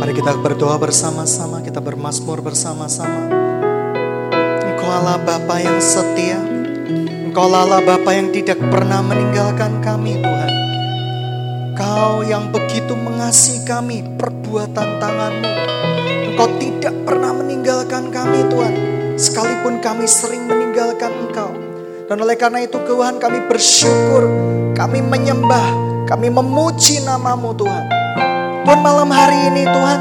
[0.00, 3.28] Mari kita berdoa bersama-sama, kita bermasmur bersama-sama.
[4.64, 6.40] Engkau Allah Bapa yang setia,
[7.28, 10.52] Engkau Allah Bapa yang tidak pernah meninggalkan kami Tuhan.
[11.76, 15.50] Kau yang begitu mengasihi kami, perbuatan tanganmu.
[16.32, 18.74] Engkau tidak pernah meninggalkan kami Tuhan,
[19.20, 21.52] sekalipun kami sering meninggalkan Engkau.
[22.08, 24.28] Dan oleh karena itu Tuhan kami bersyukur,
[24.76, 25.68] kami menyembah,
[26.04, 28.01] kami memuji namamu Tuhan.
[28.62, 30.00] Tuhan malam hari ini Tuhan,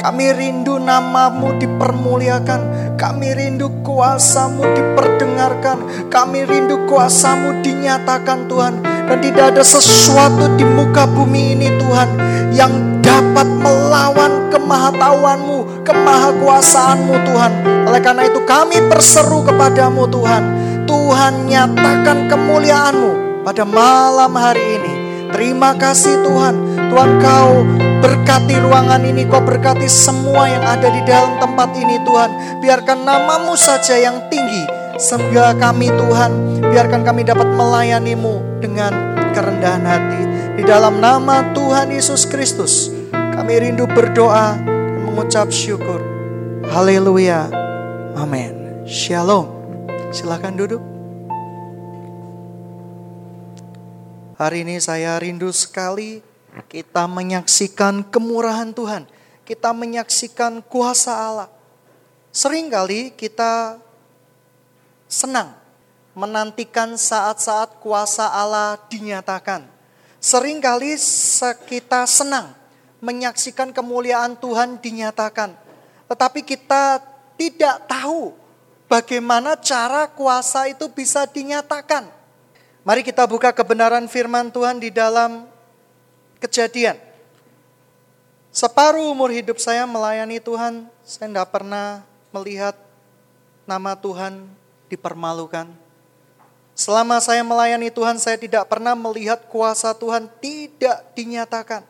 [0.00, 2.60] kami rindu namamu dipermuliakan.
[2.96, 6.08] Kami rindu kuasamu diperdengarkan.
[6.08, 8.80] Kami rindu kuasamu dinyatakan Tuhan.
[8.80, 12.08] Dan tidak ada sesuatu di muka bumi ini Tuhan
[12.56, 17.52] yang dapat melawan kemahatauanmu, kemahakuasaanmu Tuhan.
[17.92, 20.42] Oleh karena itu kami berseru kepadamu Tuhan.
[20.88, 24.89] Tuhan nyatakan kemuliaanmu pada malam hari ini.
[25.30, 26.54] Terima kasih Tuhan.
[26.90, 27.62] Tuhan kau
[28.02, 29.24] berkati ruangan ini.
[29.30, 32.30] Kau berkati semua yang ada di dalam tempat ini Tuhan.
[32.60, 34.66] Biarkan namamu saja yang tinggi.
[35.00, 40.22] Sehingga kami Tuhan, biarkan kami dapat melayanimu dengan kerendahan hati.
[40.60, 46.04] Di dalam nama Tuhan Yesus Kristus, kami rindu berdoa dan mengucap syukur.
[46.68, 47.48] Haleluya.
[48.12, 48.84] Amin.
[48.84, 49.48] Shalom.
[50.12, 50.89] Silahkan duduk.
[54.40, 56.24] Hari ini saya rindu sekali
[56.72, 59.04] kita menyaksikan kemurahan Tuhan.
[59.44, 61.52] Kita menyaksikan kuasa Allah.
[62.32, 63.76] Seringkali kita
[65.04, 65.52] senang
[66.16, 69.68] menantikan saat-saat kuasa Allah dinyatakan.
[70.24, 70.96] Seringkali
[71.68, 72.56] kita senang
[73.04, 75.52] menyaksikan kemuliaan Tuhan dinyatakan.
[76.08, 77.04] Tetapi kita
[77.36, 78.32] tidak tahu
[78.88, 82.19] bagaimana cara kuasa itu bisa dinyatakan.
[82.80, 85.44] Mari kita buka kebenaran firman Tuhan di dalam
[86.40, 86.96] kejadian.
[88.48, 92.72] Separuh umur hidup saya melayani Tuhan, saya tidak pernah melihat
[93.68, 94.48] nama Tuhan
[94.88, 95.68] dipermalukan.
[96.72, 101.84] Selama saya melayani Tuhan, saya tidak pernah melihat kuasa Tuhan tidak dinyatakan.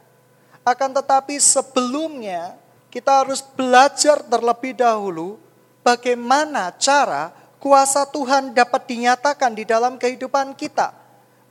[0.66, 2.59] Akan tetapi sebelumnya,
[2.91, 5.38] kita harus belajar terlebih dahulu
[5.86, 10.97] bagaimana cara kuasa Tuhan dapat dinyatakan di dalam kehidupan kita.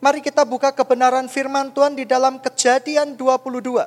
[0.01, 3.85] Mari kita buka kebenaran firman Tuhan di dalam Kejadian 22.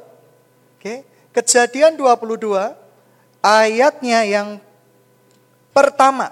[0.79, 1.03] Oke,
[1.35, 2.73] Kejadian 22
[3.43, 4.49] ayatnya yang
[5.75, 6.31] pertama.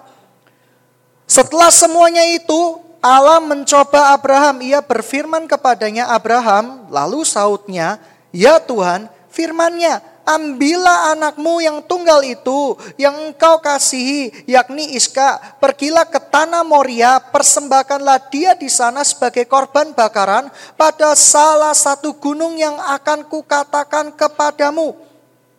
[1.27, 7.97] Setelah semuanya itu Allah mencoba Abraham, ia berfirman kepadanya Abraham, lalu sautnya,
[8.28, 16.19] "Ya Tuhan, firmannya, ambillah anakmu yang tunggal itu, yang engkau kasihi, yakni Iska, pergilah ke
[16.19, 23.29] tanah Moria, persembahkanlah dia di sana sebagai korban bakaran pada salah satu gunung yang akan
[23.29, 24.97] kukatakan kepadamu.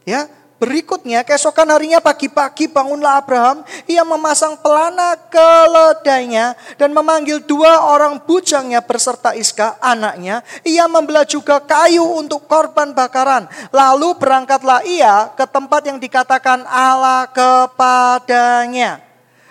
[0.02, 0.26] Ya,
[0.62, 3.66] Berikutnya, keesokan harinya pagi-pagi bangunlah Abraham.
[3.90, 10.46] Ia memasang pelana keledainya dan memanggil dua orang bujangnya berserta Iska, anaknya.
[10.62, 13.50] Ia membelah juga kayu untuk korban bakaran.
[13.74, 19.02] Lalu berangkatlah ia ke tempat yang dikatakan Allah kepadanya.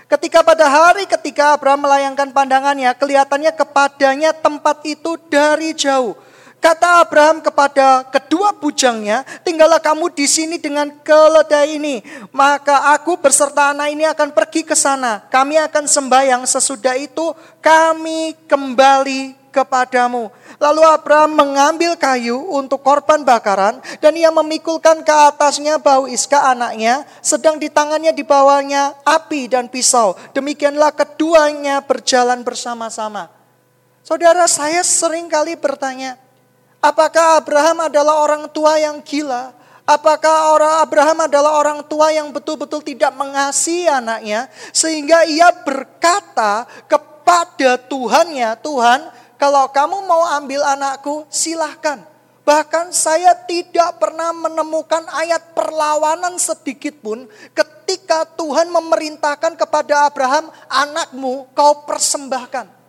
[0.07, 6.15] Ketika pada hari ketika Abraham melayangkan pandangannya, kelihatannya kepadanya tempat itu dari jauh.
[6.61, 12.05] Kata Abraham kepada kedua bujangnya, tinggallah kamu di sini dengan keledai ini.
[12.37, 15.25] Maka aku berserta anak ini akan pergi ke sana.
[15.33, 17.33] Kami akan sembahyang sesudah itu
[17.65, 20.29] kami kembali kepadamu.
[20.61, 27.09] Lalu Abraham mengambil kayu untuk korban bakaran dan ia memikulkan ke atasnya bau Iska anaknya,
[27.25, 30.13] sedang di tangannya dibawanya api dan pisau.
[30.37, 33.33] Demikianlah keduanya berjalan bersama-sama.
[34.05, 36.21] Saudara saya sering kali bertanya,
[36.81, 39.53] Apakah Abraham adalah orang tua yang gila?
[39.85, 47.77] Apakah orang Abraham adalah orang tua yang betul-betul tidak mengasihi anaknya sehingga ia berkata kepada
[47.77, 49.01] Tuhannya, Tuhan,
[49.37, 52.01] kalau kamu mau ambil anakku, silahkan.
[52.49, 61.53] Bahkan saya tidak pernah menemukan ayat perlawanan sedikit pun ketika Tuhan memerintahkan kepada Abraham, anakmu
[61.53, 62.80] kau persembahkan.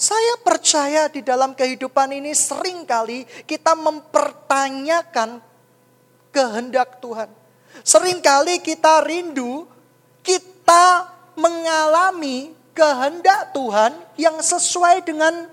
[0.00, 5.44] Saya percaya di dalam kehidupan ini sering kali kita mempertanyakan
[6.32, 7.28] kehendak Tuhan.
[7.84, 9.68] Seringkali kita rindu,
[10.24, 11.04] kita
[11.36, 15.52] mengalami kehendak Tuhan yang sesuai dengan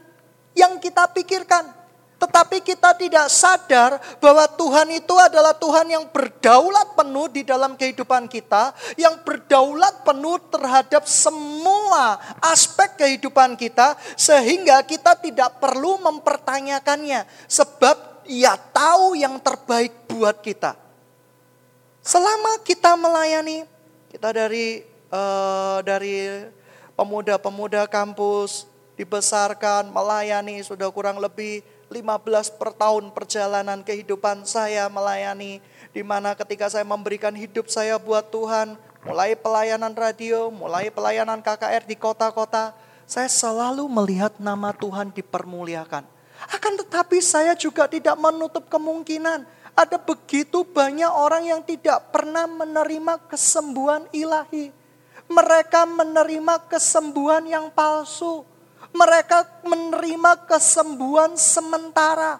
[0.55, 1.76] yang kita pikirkan.
[2.17, 8.25] Tetapi kita tidak sadar bahwa Tuhan itu adalah Tuhan yang berdaulat penuh di dalam kehidupan
[8.25, 18.25] kita, yang berdaulat penuh terhadap semua aspek kehidupan kita, sehingga kita tidak perlu mempertanyakannya, sebab
[18.27, 20.75] Ia tahu yang terbaik buat kita.
[22.01, 23.63] Selama kita melayani,
[24.09, 24.83] kita dari
[25.13, 26.49] uh, dari
[26.97, 28.65] pemuda-pemuda kampus
[28.97, 35.63] dibesarkan, melayani sudah kurang lebih 15 per tahun perjalanan kehidupan saya melayani
[35.95, 38.75] di mana ketika saya memberikan hidup saya buat Tuhan,
[39.07, 42.75] mulai pelayanan radio, mulai pelayanan KKR di kota-kota,
[43.07, 46.03] saya selalu melihat nama Tuhan dipermuliakan.
[46.53, 49.47] Akan tetapi saya juga tidak menutup kemungkinan
[49.77, 54.73] ada begitu banyak orang yang tidak pernah menerima kesembuhan ilahi.
[55.29, 58.41] Mereka menerima kesembuhan yang palsu.
[58.95, 62.39] Mereka menerima kesembuhan sementara.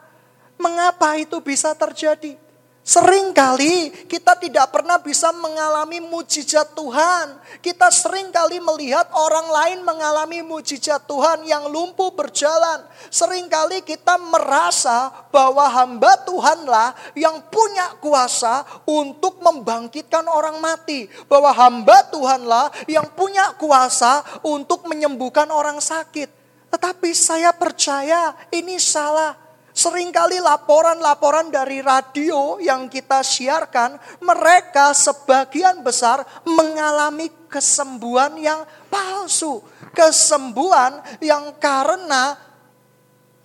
[0.57, 2.46] Mengapa itu bisa terjadi?
[2.87, 7.35] Seringkali kita tidak pernah bisa mengalami mujizat Tuhan.
[7.59, 12.87] Kita sering kali melihat orang lain mengalami mujizat Tuhan yang lumpuh berjalan.
[13.11, 21.11] Seringkali kita merasa bahwa hamba Tuhanlah yang punya kuasa untuk membangkitkan orang mati.
[21.27, 26.31] Bahwa hamba Tuhanlah yang punya kuasa untuk menyembuhkan orang sakit.
[26.71, 29.46] Tetapi saya percaya ini salah.
[29.77, 33.93] Seringkali laporan-laporan dari radio yang kita siarkan,
[34.25, 39.61] mereka sebagian besar mengalami kesembuhan yang palsu.
[39.93, 42.41] Kesembuhan yang karena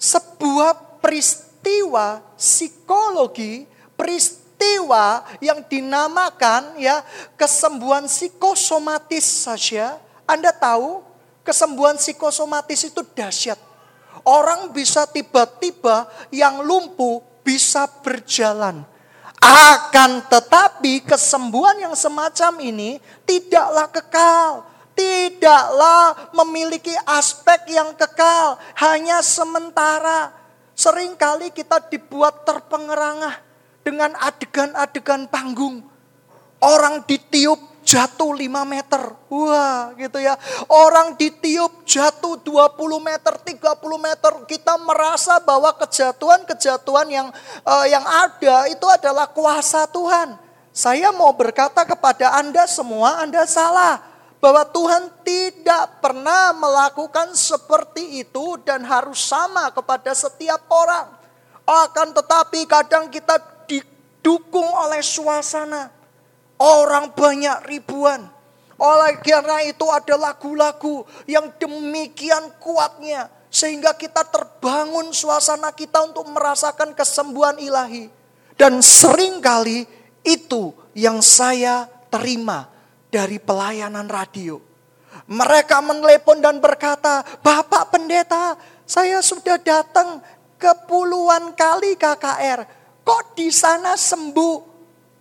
[0.00, 7.05] sebuah peristiwa psikologi, peristiwa yang dinamakan ya
[7.37, 10.00] kesembuhan psikosomatis saja.
[10.25, 11.05] Anda tahu
[11.44, 13.71] kesembuhan psikosomatis itu dahsyat
[14.22, 18.86] Orang bisa tiba-tiba yang lumpuh bisa berjalan.
[19.42, 24.50] Akan tetapi kesembuhan yang semacam ini tidaklah kekal.
[24.94, 28.60] Tidaklah memiliki aspek yang kekal.
[28.78, 30.30] Hanya sementara.
[30.78, 33.34] Seringkali kita dibuat terpengerangah
[33.82, 35.82] dengan adegan-adegan panggung.
[36.62, 39.02] Orang ditiup jatuh 5 meter.
[39.29, 40.38] Wah gitu ya.
[40.70, 44.32] Orang ditiup jatuh 20 meter, 30 meter.
[44.49, 47.29] Kita merasa bahwa kejatuhan-kejatuhan yang
[47.67, 50.38] uh, yang ada itu adalah kuasa Tuhan.
[50.73, 54.11] Saya mau berkata kepada Anda semua, Anda salah.
[54.43, 61.14] Bahwa Tuhan tidak pernah melakukan seperti itu dan harus sama kepada setiap orang.
[61.62, 63.38] Akan tetapi kadang kita
[63.70, 66.01] didukung oleh suasana
[66.62, 68.23] Orang banyak ribuan.
[68.79, 73.26] Oleh karena itu ada lagu-lagu yang demikian kuatnya.
[73.50, 78.06] Sehingga kita terbangun suasana kita untuk merasakan kesembuhan ilahi.
[78.55, 79.85] Dan sering kali
[80.23, 82.70] itu yang saya terima
[83.11, 84.56] dari pelayanan radio.
[85.29, 88.56] Mereka menelepon dan berkata, Bapak pendeta,
[88.88, 90.23] saya sudah datang
[90.56, 92.65] ke puluhan kali KKR.
[93.03, 94.71] Kok di sana sembuh?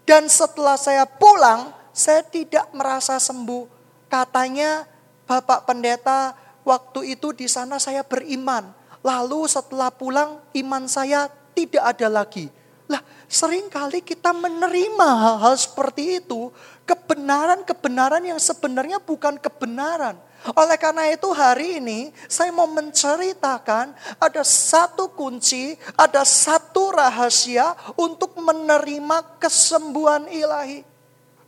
[0.07, 3.67] Dan setelah saya pulang, saya tidak merasa sembuh.
[4.11, 4.83] Katanya
[5.27, 6.35] Bapak Pendeta,
[6.67, 8.71] waktu itu di sana saya beriman.
[9.01, 12.51] Lalu setelah pulang, iman saya tidak ada lagi.
[12.91, 16.51] Lah, sering kali kita menerima hal-hal seperti itu,
[16.83, 20.19] kebenaran-kebenaran yang sebenarnya bukan kebenaran.
[20.41, 28.33] Oleh karena itu hari ini saya mau menceritakan ada satu kunci, ada satu rahasia untuk
[28.41, 30.81] menerima kesembuhan ilahi.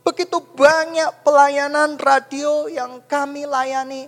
[0.06, 4.06] Begitu banyak pelayanan radio yang kami layani.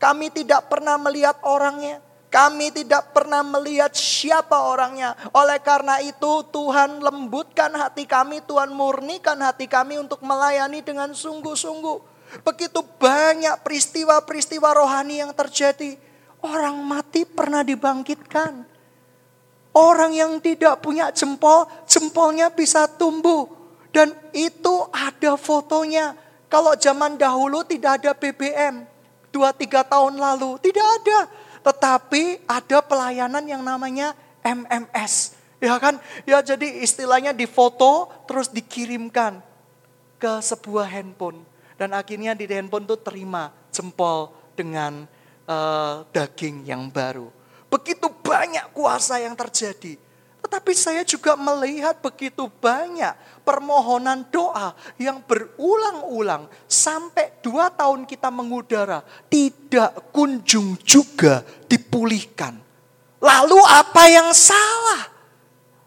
[0.00, 2.00] Kami tidak pernah melihat orangnya.
[2.32, 5.12] Kami tidak pernah melihat siapa orangnya.
[5.36, 12.15] Oleh karena itu Tuhan lembutkan hati kami, Tuhan murnikan hati kami untuk melayani dengan sungguh-sungguh.
[12.42, 15.96] Begitu banyak peristiwa-peristiwa rohani yang terjadi.
[16.44, 18.66] Orang mati pernah dibangkitkan.
[19.76, 23.44] Orang yang tidak punya jempol, jempolnya bisa tumbuh.
[23.92, 26.16] Dan itu ada fotonya.
[26.48, 28.88] Kalau zaman dahulu tidak ada BBM.
[29.28, 30.56] Dua tiga tahun lalu.
[30.60, 31.18] Tidak ada.
[31.60, 35.36] Tetapi ada pelayanan yang namanya MMS.
[35.60, 35.96] Ya kan?
[36.28, 39.40] Ya jadi istilahnya difoto terus dikirimkan
[40.20, 41.55] ke sebuah handphone.
[41.76, 45.04] Dan akhirnya di handphone itu terima jempol dengan
[45.44, 47.28] uh, daging yang baru.
[47.68, 50.00] Begitu banyak kuasa yang terjadi.
[50.46, 59.02] Tetapi saya juga melihat begitu banyak permohonan doa yang berulang-ulang sampai dua tahun kita mengudara
[59.26, 62.62] tidak kunjung juga dipulihkan.
[63.18, 65.15] Lalu apa yang salah?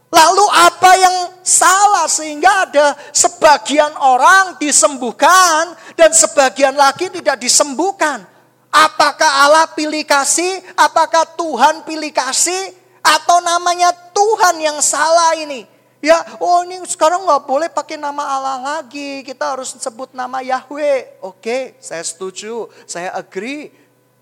[0.09, 8.25] Lalu apa yang salah sehingga ada sebagian orang disembuhkan dan sebagian lagi tidak disembuhkan?
[8.73, 10.65] Apakah Allah pilih kasih?
[10.73, 12.73] Apakah Tuhan pilih kasih?
[13.05, 15.65] Atau namanya Tuhan yang salah ini?
[15.99, 19.21] Ya, oh ini sekarang nggak boleh pakai nama Allah lagi.
[19.21, 21.21] Kita harus sebut nama Yahweh.
[21.21, 23.69] Oke, saya setuju, saya agree.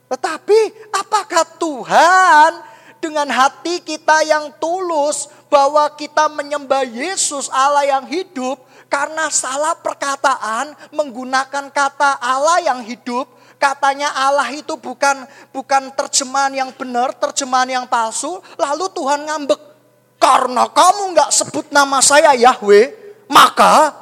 [0.08, 2.52] Tetapi apakah Tuhan
[2.98, 10.76] dengan hati kita yang tulus bahwa kita menyembah Yesus Allah yang hidup karena salah perkataan
[10.96, 13.28] menggunakan kata Allah yang hidup
[13.58, 19.62] katanya Allah itu bukan bukan terjemahan yang benar, terjemahan yang palsu, lalu Tuhan ngambek.
[20.18, 22.94] Karena kamu nggak sebut nama saya Yahweh,
[23.30, 23.94] maka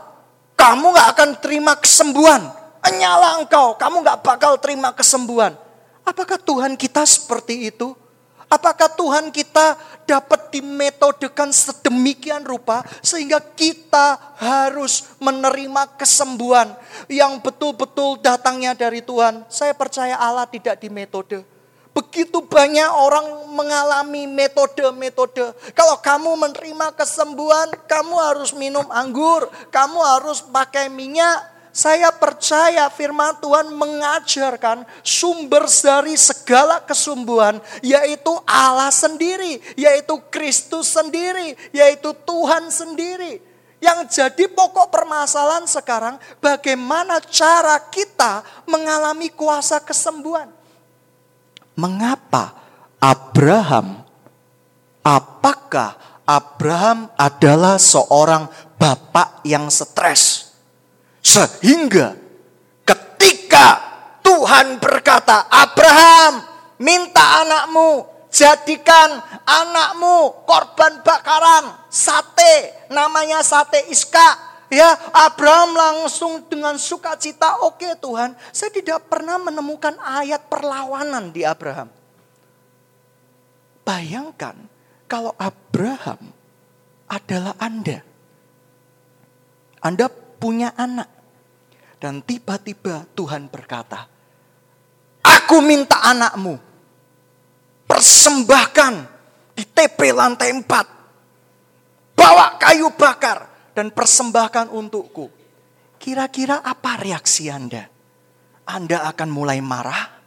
[0.56, 2.44] kamu nggak akan terima kesembuhan.
[2.86, 5.58] Nyala engkau, kamu nggak bakal terima kesembuhan.
[6.06, 7.98] Apakah Tuhan kita seperti itu?
[8.46, 9.74] Apakah Tuhan kita
[10.06, 16.78] dapat dimetodekan sedemikian rupa sehingga kita harus menerima kesembuhan
[17.10, 19.44] yang betul-betul datangnya dari Tuhan?
[19.50, 21.42] Saya percaya Allah tidak dimetode.
[21.96, 25.56] Begitu banyak orang mengalami metode-metode.
[25.72, 31.55] Kalau kamu menerima kesembuhan, kamu harus minum anggur, kamu harus pakai minyak.
[31.76, 41.60] Saya percaya firman Tuhan mengajarkan sumber dari segala kesembuhan, yaitu Allah sendiri, yaitu Kristus sendiri,
[41.76, 43.44] yaitu Tuhan sendiri.
[43.84, 48.40] Yang jadi pokok permasalahan sekarang, bagaimana cara kita
[48.72, 50.48] mengalami kuasa kesembuhan
[51.76, 52.56] mengapa
[53.04, 54.02] Abraham,
[55.04, 60.45] apakah Abraham adalah seorang bapak yang stres?
[61.26, 62.14] Sehingga
[62.86, 63.82] ketika
[64.22, 66.46] Tuhan berkata, Abraham
[66.78, 74.54] minta anakmu, jadikan anakmu korban bakaran, sate, namanya sate iska.
[74.70, 81.90] Ya, Abraham langsung dengan sukacita, oke Tuhan, saya tidak pernah menemukan ayat perlawanan di Abraham.
[83.86, 84.58] Bayangkan
[85.06, 86.34] kalau Abraham
[87.10, 88.02] adalah Anda.
[89.86, 90.10] Anda
[90.46, 91.15] punya anak.
[92.06, 94.06] Dan tiba-tiba Tuhan berkata,
[95.26, 96.54] Aku minta anakmu.
[97.90, 98.94] Persembahkan
[99.58, 102.14] di TP lantai 4.
[102.14, 105.34] Bawa kayu bakar dan persembahkan untukku.
[105.98, 107.90] Kira-kira apa reaksi Anda?
[108.70, 110.22] Anda akan mulai marah?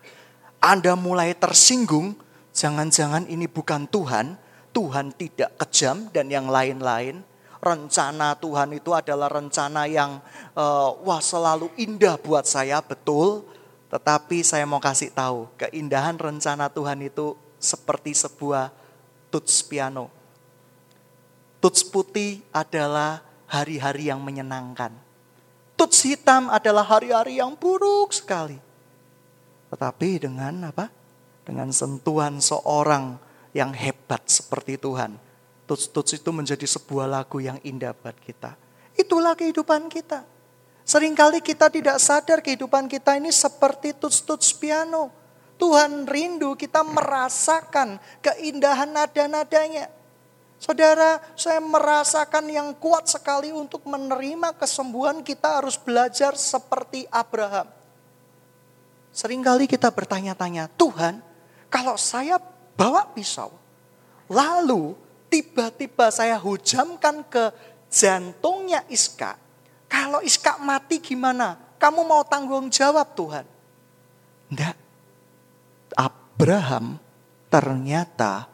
[0.59, 2.19] Anda mulai tersinggung?
[2.59, 4.35] Jangan-jangan ini bukan Tuhan,
[4.75, 7.23] Tuhan tidak kejam dan yang lain-lain.
[7.59, 10.23] Rencana Tuhan itu adalah rencana yang
[10.55, 13.43] uh, wah selalu indah buat saya, betul.
[13.91, 18.71] Tetapi saya mau kasih tahu, keindahan rencana Tuhan itu seperti sebuah
[19.33, 20.13] tuts piano.
[21.59, 24.95] Tuts putih adalah hari-hari yang menyenangkan.
[25.75, 28.59] Tuts hitam adalah hari-hari yang buruk sekali.
[29.73, 30.87] Tetapi dengan apa?
[31.43, 33.19] Dengan sentuhan seorang
[33.57, 35.28] yang hebat seperti Tuhan.
[35.69, 38.57] Tuts-tuts itu menjadi sebuah lagu yang indah buat kita.
[38.97, 40.25] Itulah kehidupan kita.
[40.89, 45.13] Seringkali kita tidak sadar kehidupan kita ini seperti tuts-tuts piano.
[45.61, 49.93] Tuhan rindu kita merasakan keindahan nada-nadanya.
[50.57, 57.69] Saudara, saya merasakan yang kuat sekali untuk menerima kesembuhan kita harus belajar seperti Abraham.
[59.13, 61.21] Seringkali kita bertanya-tanya, Tuhan,
[61.69, 62.41] kalau saya
[62.75, 63.53] bawa pisau,
[64.27, 64.97] lalu
[65.29, 67.53] tiba-tiba saya hujamkan ke
[67.89, 69.37] jantungnya Iska,
[69.87, 71.57] kalau Iska mati gimana?
[71.79, 73.47] Kamu mau tanggung jawab Tuhan?
[74.51, 74.77] Tidak.
[75.95, 76.99] Abraham
[77.49, 78.51] ternyata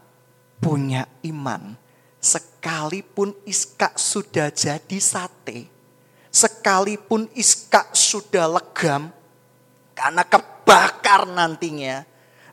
[0.61, 1.77] punya iman
[2.25, 5.69] Sekalipun iska sudah jadi sate,
[6.33, 9.13] sekalipun iska sudah legam,
[9.93, 12.01] karena kebakar nantinya,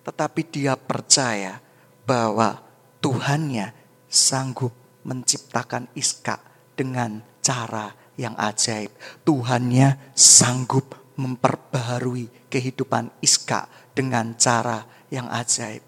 [0.03, 1.63] tetapi dia percaya
[2.03, 2.59] bahwa
[2.99, 3.71] Tuhannya
[4.11, 4.75] sanggup
[5.07, 6.37] menciptakan iska
[6.75, 8.91] dengan cara yang ajaib.
[9.23, 15.83] Tuhannya sanggup memperbaharui kehidupan Iska dengan cara yang ajaib.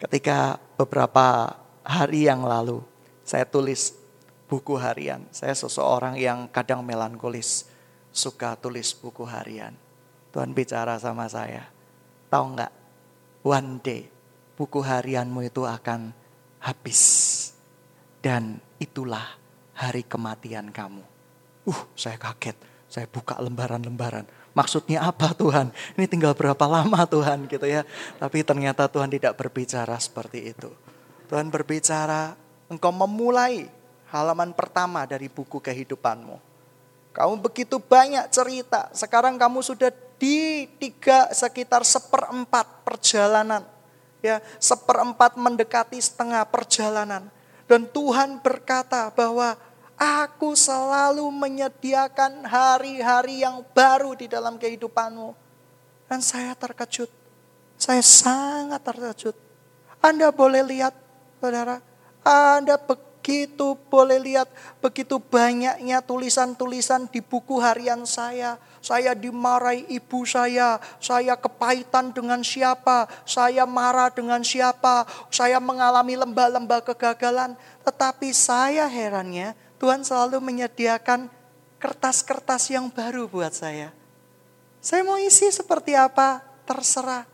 [0.00, 2.80] Ketika beberapa hari yang lalu
[3.24, 3.94] saya tulis
[4.50, 5.22] buku harian.
[5.30, 7.70] Saya seseorang yang kadang melankolis,
[8.10, 9.70] suka tulis buku harian.
[10.34, 11.70] Tuhan bicara sama saya,
[12.26, 12.72] tahu nggak?
[13.46, 14.10] One day
[14.58, 16.10] buku harianmu itu akan
[16.60, 17.00] habis
[18.20, 19.40] dan itulah
[19.72, 21.02] hari kematian kamu.
[21.64, 22.56] Uh, saya kaget.
[22.90, 24.26] Saya buka lembaran-lembaran.
[24.50, 25.70] Maksudnya apa Tuhan?
[25.94, 27.86] Ini tinggal berapa lama Tuhan gitu ya.
[28.18, 30.68] Tapi ternyata Tuhan tidak berbicara seperti itu.
[31.30, 32.34] Tuhan berbicara,
[32.66, 33.70] engkau memulai
[34.10, 36.50] halaman pertama dari buku kehidupanmu.
[37.14, 43.62] Kamu begitu banyak cerita, sekarang kamu sudah di tiga sekitar seperempat perjalanan.
[44.20, 47.32] Ya, seperempat mendekati setengah perjalanan.
[47.64, 49.56] Dan Tuhan berkata bahwa
[49.96, 55.32] aku selalu menyediakan hari-hari yang baru di dalam kehidupanmu.
[56.08, 57.08] Dan saya terkejut.
[57.80, 59.36] Saya sangat terkejut.
[60.04, 60.92] Anda boleh lihat,
[61.40, 61.80] saudara.
[62.20, 64.48] Anda begitu boleh lihat
[64.80, 68.56] begitu banyaknya tulisan-tulisan di buku harian saya.
[68.80, 76.80] Saya dimarahi ibu saya, saya kepahitan dengan siapa, saya marah dengan siapa, saya mengalami lembah-lembah
[76.88, 77.52] kegagalan.
[77.84, 81.28] Tetapi saya herannya Tuhan selalu menyediakan
[81.76, 83.92] kertas-kertas yang baru buat saya.
[84.80, 87.28] Saya mau isi seperti apa, terserah.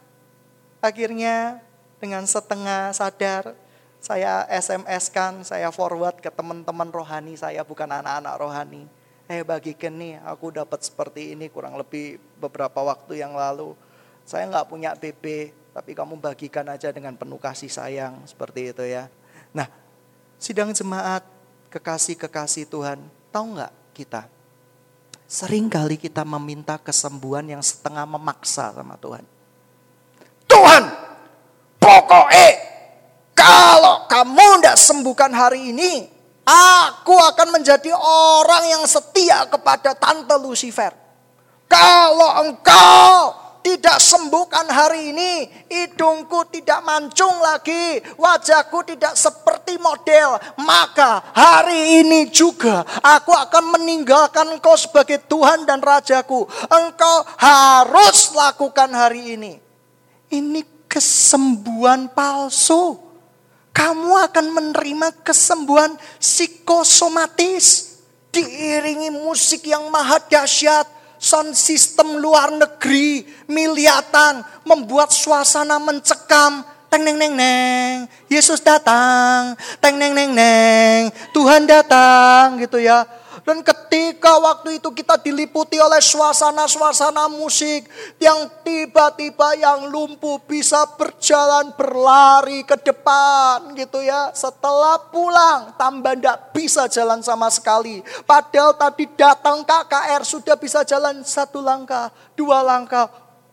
[0.83, 1.63] Akhirnya
[2.03, 3.55] dengan setengah sadar,
[4.03, 8.96] saya SMS kan, saya forward ke teman-teman rohani saya, bukan anak-anak rohani
[9.27, 13.75] eh bagikan nih aku dapat seperti ini kurang lebih beberapa waktu yang lalu.
[14.27, 19.11] Saya nggak punya BB, tapi kamu bagikan aja dengan penuh kasih sayang seperti itu ya.
[19.55, 19.67] Nah,
[20.39, 21.23] sidang jemaat
[21.71, 22.99] kekasih-kekasih Tuhan,
[23.31, 24.27] tahu nggak kita?
[25.27, 29.27] Sering kali kita meminta kesembuhan yang setengah memaksa sama Tuhan.
[30.47, 30.83] Tuhan,
[31.83, 32.51] pokoknya
[33.35, 36.16] kalau kamu tidak sembuhkan hari ini,
[36.47, 40.95] Aku akan menjadi orang yang setia kepada Tante Lucifer.
[41.67, 43.35] Kalau engkau
[43.67, 52.31] tidak sembuhkan hari ini, hidungku tidak mancung lagi, wajahku tidak seperti model, maka hari ini
[52.31, 56.47] juga aku akan meninggalkan engkau sebagai Tuhan dan Rajaku.
[56.71, 59.59] Engkau harus lakukan hari ini.
[60.31, 63.06] Ini kesembuhan palsu
[63.77, 67.93] kamu akan menerima kesembuhan psikosomatis.
[68.33, 70.89] Diiringi musik yang maha dahsyat,
[71.21, 76.65] sound system luar negeri, miliatan, membuat suasana mencekam.
[76.89, 79.53] Teng neng neng neng, Yesus datang.
[79.77, 83.05] Teng neng neng neng, Tuhan datang gitu ya.
[83.47, 87.87] Dan ketika waktu itu kita diliputi oleh suasana-suasana musik
[88.19, 94.35] yang tiba-tiba yang lumpuh bisa berjalan berlari ke depan gitu ya.
[94.35, 98.03] Setelah pulang tambah tidak bisa jalan sama sekali.
[98.27, 103.07] Padahal tadi datang KKR sudah bisa jalan satu langkah, dua langkah.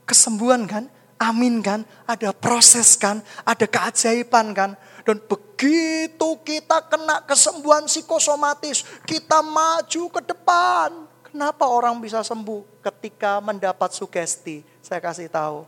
[0.09, 0.89] Kesembuhan kan?
[1.21, 1.85] Amin kan?
[2.09, 3.21] Ada proses kan?
[3.45, 4.73] Ada keajaiban kan?
[5.05, 5.21] Dan
[5.63, 11.07] begitu kita kena kesembuhan psikosomatis, kita maju ke depan.
[11.23, 14.61] Kenapa orang bisa sembuh ketika mendapat sugesti?
[14.83, 15.63] Saya kasih tahu.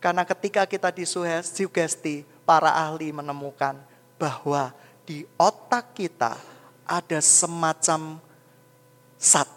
[0.00, 3.76] Karena ketika kita disugesti, para ahli menemukan
[4.16, 4.72] bahwa
[5.04, 6.40] di otak kita
[6.88, 8.16] ada semacam
[9.20, 9.50] sat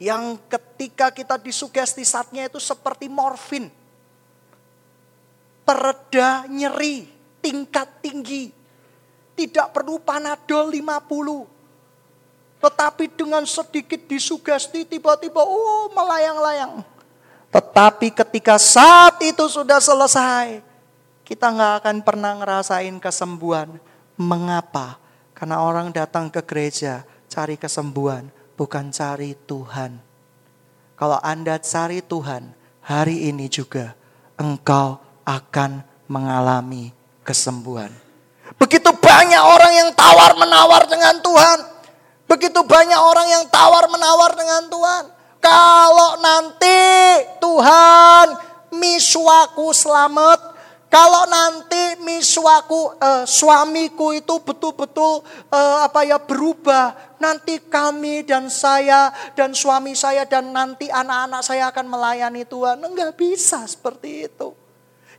[0.00, 3.68] yang ketika kita disugesti satnya itu seperti morfin.
[5.60, 7.04] Pereda nyeri,
[7.44, 8.59] tingkat tinggi.
[9.40, 12.60] Tidak perlu panadol 50.
[12.60, 16.84] Tetapi dengan sedikit disugesti tiba-tiba oh melayang-layang.
[17.48, 20.60] Tetapi ketika saat itu sudah selesai,
[21.24, 23.80] kita nggak akan pernah ngerasain kesembuhan.
[24.20, 25.00] Mengapa?
[25.32, 28.28] Karena orang datang ke gereja cari kesembuhan,
[28.60, 29.96] bukan cari Tuhan.
[31.00, 32.52] Kalau Anda cari Tuhan,
[32.84, 33.96] hari ini juga
[34.36, 35.80] engkau akan
[36.12, 36.92] mengalami
[37.24, 38.09] kesembuhan.
[38.58, 41.58] Begitu banyak orang yang tawar menawar dengan Tuhan.
[42.30, 45.04] Begitu banyak orang yang tawar menawar dengan Tuhan.
[45.40, 46.80] Kalau nanti
[47.42, 48.26] Tuhan
[48.74, 50.62] miswaku selamat.
[50.90, 55.22] Kalau nanti miswaku eh, suamiku itu betul-betul
[55.54, 61.70] eh, apa ya berubah, nanti kami dan saya dan suami saya dan nanti anak-anak saya
[61.70, 62.82] akan melayani Tuhan.
[62.82, 64.59] Enggak bisa seperti itu.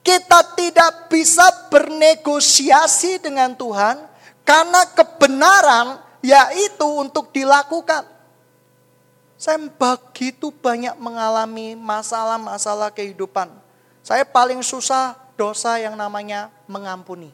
[0.01, 4.01] Kita tidak bisa bernegosiasi dengan Tuhan
[4.41, 8.09] karena kebenaran yaitu untuk dilakukan.
[9.37, 13.49] Saya begitu banyak mengalami masalah-masalah kehidupan.
[14.01, 17.33] Saya paling susah dosa yang namanya mengampuni.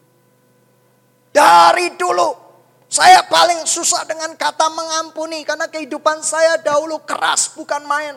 [1.31, 2.47] Dari dulu
[2.87, 8.15] saya paling susah dengan kata mengampuni karena kehidupan saya dahulu keras bukan main.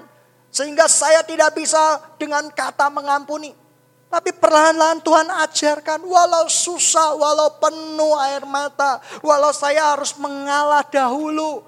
[0.51, 3.55] Sehingga saya tidak bisa dengan kata mengampuni.
[4.11, 11.63] Tapi perlahan-lahan Tuhan ajarkan, walau susah, walau penuh air mata, walau saya harus mengalah dahulu.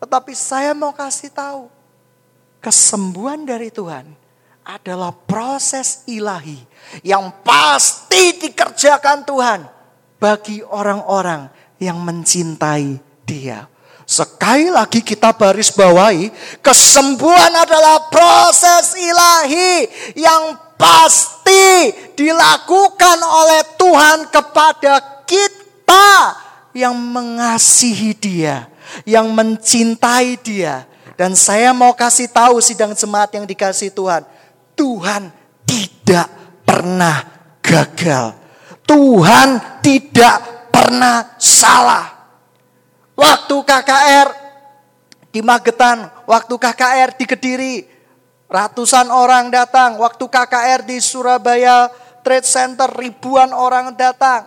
[0.00, 1.68] Tetapi saya mau kasih tahu,
[2.64, 4.08] kesembuhan dari Tuhan
[4.64, 6.58] adalah proses ilahi
[7.04, 9.60] yang pasti dikerjakan Tuhan
[10.16, 12.96] bagi orang-orang yang mencintai
[13.28, 13.68] Dia.
[14.06, 16.32] Sekali lagi kita baris bawahi,
[16.64, 19.84] kesembuhan adalah proses ilahi
[20.16, 26.36] yang pasti dilakukan oleh Tuhan kepada kita
[26.76, 28.68] yang mengasihi dia,
[29.08, 30.84] yang mencintai dia.
[31.16, 34.20] Dan saya mau kasih tahu sidang jemaat yang dikasih Tuhan.
[34.76, 35.32] Tuhan
[35.64, 36.28] tidak
[36.68, 37.24] pernah
[37.64, 38.36] gagal.
[38.84, 42.12] Tuhan tidak pernah salah.
[43.16, 44.28] Waktu KKR
[45.32, 47.74] di Magetan, waktu KKR di Kediri,
[48.46, 49.98] ratusan orang datang.
[49.98, 51.90] Waktu KKR di Surabaya
[52.22, 54.46] Trade Center, ribuan orang datang.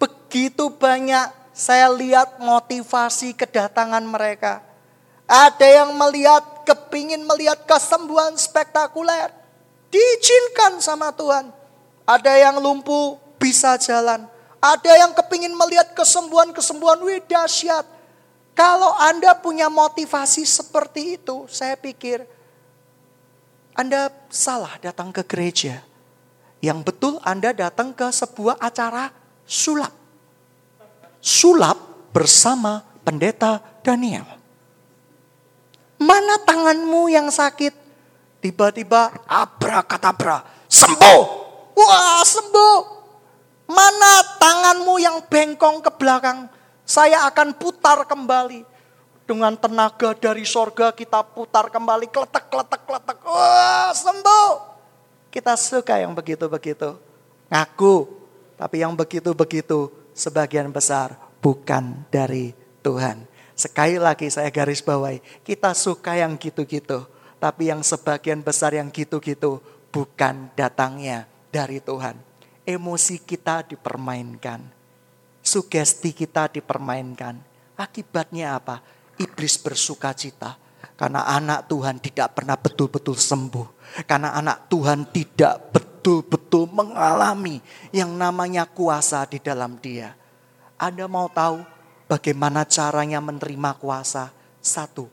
[0.00, 4.64] Begitu banyak saya lihat motivasi kedatangan mereka.
[5.30, 9.30] Ada yang melihat, kepingin melihat kesembuhan spektakuler.
[9.92, 11.52] Diizinkan sama Tuhan.
[12.08, 14.26] Ada yang lumpuh, bisa jalan.
[14.58, 18.00] Ada yang kepingin melihat kesembuhan-kesembuhan, wih dahsyat
[18.60, 22.28] kalau Anda punya motivasi seperti itu, saya pikir
[23.80, 25.80] Anda salah datang ke gereja.
[26.60, 29.08] Yang betul Anda datang ke sebuah acara
[29.48, 29.88] sulap.
[31.24, 31.80] Sulap
[32.12, 34.28] bersama pendeta Daniel.
[35.96, 37.72] Mana tanganmu yang sakit?
[38.44, 41.22] Tiba-tiba abra-katabra, sembuh.
[41.72, 42.78] Wah, sembuh.
[43.72, 46.52] Mana tanganmu yang bengkong ke belakang?
[46.84, 48.60] Saya akan putar kembali.
[49.30, 52.10] Dengan tenaga dari sorga kita putar kembali.
[52.10, 53.18] Kletek, kletek, kletek.
[53.22, 54.52] Wah sembuh.
[55.30, 56.98] Kita suka yang begitu-begitu.
[57.46, 58.10] Ngaku.
[58.58, 62.50] Tapi yang begitu-begitu sebagian besar bukan dari
[62.82, 63.22] Tuhan.
[63.54, 65.22] Sekali lagi saya garis bawahi.
[65.46, 67.06] Kita suka yang gitu-gitu.
[67.38, 69.62] Tapi yang sebagian besar yang gitu-gitu
[69.94, 72.18] bukan datangnya dari Tuhan.
[72.66, 74.80] Emosi kita dipermainkan
[75.40, 77.40] sugesti kita dipermainkan.
[77.74, 78.84] Akibatnya apa?
[79.20, 80.56] Iblis bersuka cita.
[80.96, 83.68] Karena anak Tuhan tidak pernah betul-betul sembuh.
[84.08, 87.60] Karena anak Tuhan tidak betul-betul mengalami
[87.92, 90.16] yang namanya kuasa di dalam dia.
[90.80, 91.60] Anda mau tahu
[92.08, 94.32] bagaimana caranya menerima kuasa?
[94.60, 95.08] Satu,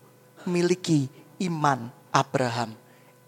[0.48, 1.08] miliki
[1.44, 2.76] iman Abraham.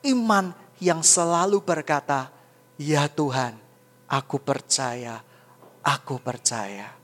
[0.03, 2.31] Iman yang selalu berkata,
[2.79, 3.59] Ya Tuhan,
[4.07, 5.19] aku percaya,
[5.83, 6.95] aku percaya.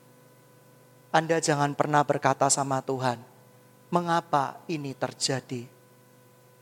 [1.11, 3.34] Anda jangan pernah berkata sama Tuhan,
[3.89, 5.65] mengapa ini terjadi?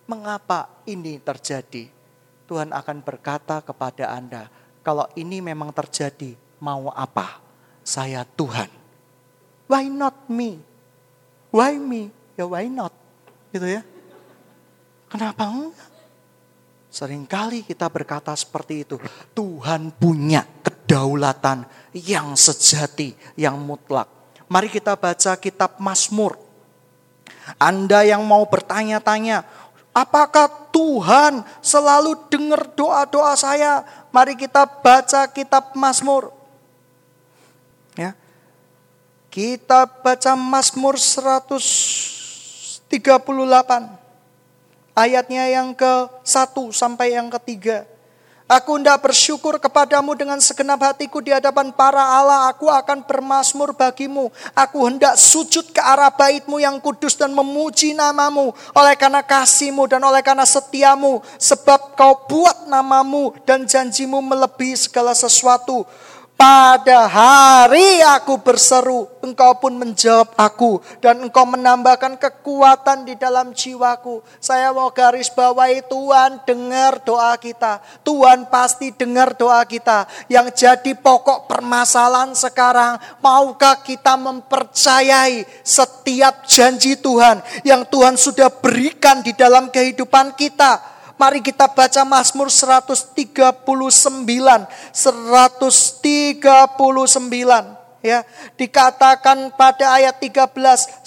[0.07, 1.87] Mengapa ini terjadi?
[2.43, 4.51] Tuhan akan berkata kepada Anda,
[4.83, 7.39] kalau ini memang terjadi, mau apa?
[7.83, 8.67] Saya Tuhan.
[9.67, 10.59] Why not me?
[11.51, 12.11] Why me?
[12.35, 12.91] Ya why not?
[13.55, 13.81] Gitu ya.
[15.07, 15.89] Kenapa enggak?
[16.93, 19.01] Seringkali kita berkata seperti itu.
[19.33, 24.05] Tuhan punya kedaulatan yang sejati, yang mutlak.
[24.45, 26.37] Mari kita baca kitab Mazmur.
[27.59, 29.43] Anda yang mau bertanya-tanya,
[29.93, 33.85] apakah Tuhan selalu dengar doa-doa saya?
[34.09, 36.33] Mari kita baca kitab Mazmur.
[37.93, 38.17] Ya.
[39.29, 42.89] Kita baca Mazmur 138.
[44.93, 47.92] Ayatnya yang ke satu sampai yang ketiga.
[48.43, 52.51] Aku hendak bersyukur kepadamu dengan segenap hatiku di hadapan para Allah.
[52.51, 54.27] Aku akan bermasmur bagimu.
[54.51, 58.51] Aku hendak sujud ke arah baitmu yang kudus dan memuji namamu.
[58.75, 61.23] Oleh karena kasihmu dan oleh karena setiamu.
[61.39, 65.87] Sebab kau buat namamu dan janjimu melebihi segala sesuatu.
[66.33, 70.83] Pada hari aku berseru, engkau pun menjawab aku.
[70.99, 74.19] Dan engkau menambahkan kekuatan di dalam jiwaku.
[74.43, 77.79] Saya mau garis bawahi Tuhan dengar doa kita.
[78.03, 80.09] Tuhan pasti dengar doa kita.
[80.27, 89.23] Yang jadi pokok permasalahan sekarang, maukah kita mempercayai setiap janji Tuhan yang Tuhan sudah berikan
[89.23, 93.13] di dalam kehidupan kita Mari kita baca Mazmur 139.
[94.91, 98.27] 139 ya
[98.59, 100.51] dikatakan pada ayat 13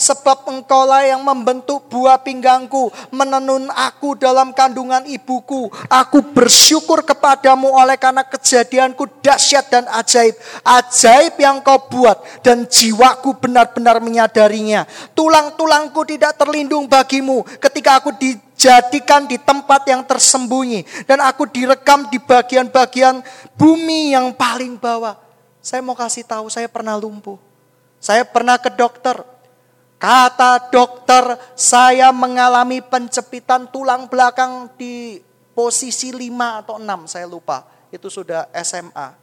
[0.00, 5.68] sebab engkaulah yang membentuk buah pinggangku menenun aku dalam kandungan ibuku.
[5.92, 10.34] Aku bersyukur kepadamu oleh karena kejadianku dahsyat dan ajaib.
[10.64, 14.88] Ajaib yang kau buat dan jiwaku benar-benar menyadarinya.
[15.12, 22.08] Tulang-tulangku tidak terlindung bagimu ketika aku di jadikan di tempat yang tersembunyi dan aku direkam
[22.08, 23.20] di bagian-bagian
[23.52, 25.25] bumi yang paling bawah.
[25.66, 27.34] Saya mau kasih tahu, saya pernah lumpuh.
[27.98, 29.18] Saya pernah ke dokter.
[29.98, 35.18] Kata dokter, saya mengalami pencepitan tulang belakang di
[35.58, 37.66] posisi 5 atau 6, saya lupa.
[37.90, 39.18] Itu sudah SMA.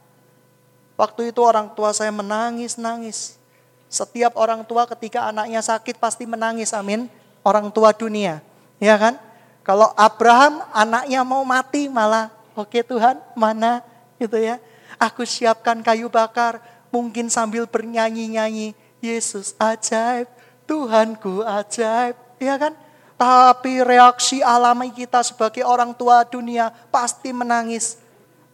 [1.00, 3.40] Waktu itu orang tua saya menangis-nangis.
[3.88, 7.08] Setiap orang tua ketika anaknya sakit pasti menangis, amin.
[7.40, 8.44] Orang tua dunia.
[8.76, 9.16] Ya kan?
[9.64, 13.80] Kalau Abraham anaknya mau mati malah, oke okay, Tuhan mana
[14.20, 14.60] gitu ya.
[15.04, 18.72] Aku siapkan kayu bakar, mungkin sambil bernyanyi-nyanyi.
[19.04, 20.24] Yesus ajaib,
[20.64, 22.16] Tuhanku ajaib.
[22.40, 22.72] Ya kan?
[23.20, 28.00] Tapi reaksi alami kita sebagai orang tua dunia pasti menangis.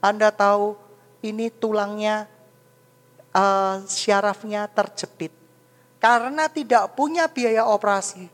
[0.02, 0.74] Anda tahu
[1.22, 2.26] ini tulangnya,
[3.30, 5.30] uh, syarafnya terjepit.
[6.02, 8.26] Karena tidak punya biaya operasi.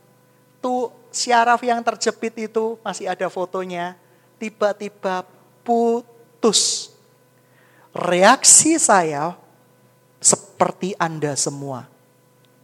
[0.64, 3.92] Tuh syaraf yang terjepit itu masih ada fotonya.
[4.40, 5.20] Tiba-tiba
[5.60, 6.95] putus.
[7.96, 9.32] Reaksi saya
[10.20, 11.88] seperti Anda semua.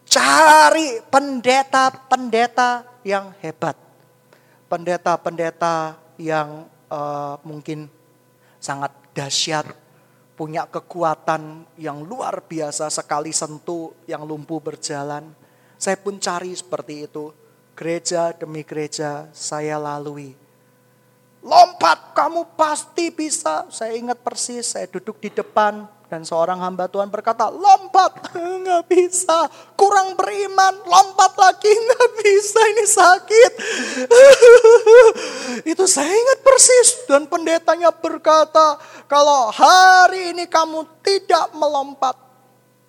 [0.05, 3.73] Cari pendeta-pendeta yang hebat.
[4.69, 7.89] Pendeta-pendeta yang uh, mungkin
[8.61, 9.73] sangat dahsyat,
[10.37, 15.33] punya kekuatan yang luar biasa sekali sentuh yang lumpuh berjalan.
[15.81, 17.33] Saya pun cari seperti itu.
[17.73, 20.42] Gereja demi gereja saya lalui.
[21.43, 23.67] Lompat, kamu pasti bisa.
[23.67, 29.49] Saya ingat persis, saya duduk di depan dan seorang hamba Tuhan berkata, lompat, nggak bisa,
[29.73, 33.53] kurang beriman, lompat lagi, nggak bisa, ini sakit.
[35.73, 37.09] Itu saya ingat persis.
[37.09, 38.77] Dan pendetanya berkata,
[39.09, 42.21] kalau hari ini kamu tidak melompat,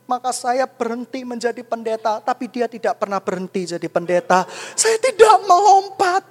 [0.03, 2.19] maka saya berhenti menjadi pendeta.
[2.19, 4.43] Tapi dia tidak pernah berhenti jadi pendeta.
[4.75, 6.27] Saya tidak melompat,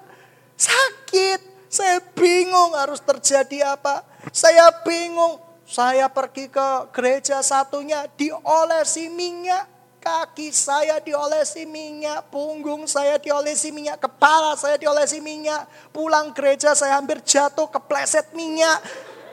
[0.60, 1.51] sakit.
[1.72, 4.04] Saya bingung harus terjadi apa.
[4.28, 9.72] Saya bingung saya pergi ke gereja satunya diolesi minyak.
[10.02, 15.62] Kaki saya diolesi minyak, punggung saya diolesi minyak, kepala saya diolesi minyak.
[15.94, 18.82] Pulang gereja saya hampir jatuh kepleset minyak.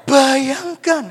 [0.06, 1.10] Bayangkan,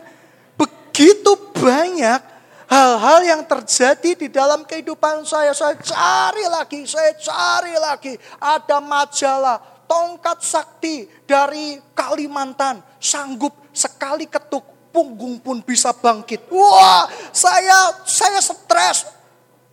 [0.54, 2.22] begitu banyak
[2.70, 5.50] hal-hal yang terjadi di dalam kehidupan saya.
[5.50, 8.14] Saya cari lagi, saya cari lagi.
[8.38, 12.84] Ada majalah, tongkat sakti dari Kalimantan.
[13.00, 16.46] Sanggup sekali ketuk punggung pun bisa bangkit.
[16.52, 19.08] Wah, saya saya stres.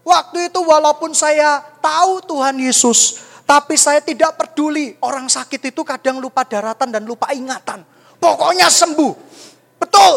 [0.05, 4.93] Waktu itu walaupun saya tahu Tuhan Yesus, tapi saya tidak peduli.
[5.01, 7.81] Orang sakit itu kadang lupa daratan dan lupa ingatan.
[8.21, 9.13] Pokoknya sembuh.
[9.81, 10.13] Betul.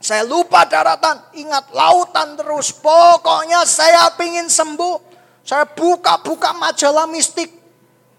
[0.00, 2.72] Saya lupa daratan, ingat lautan terus.
[2.72, 4.96] Pokoknya saya ingin sembuh.
[5.44, 7.52] Saya buka-buka majalah mistik.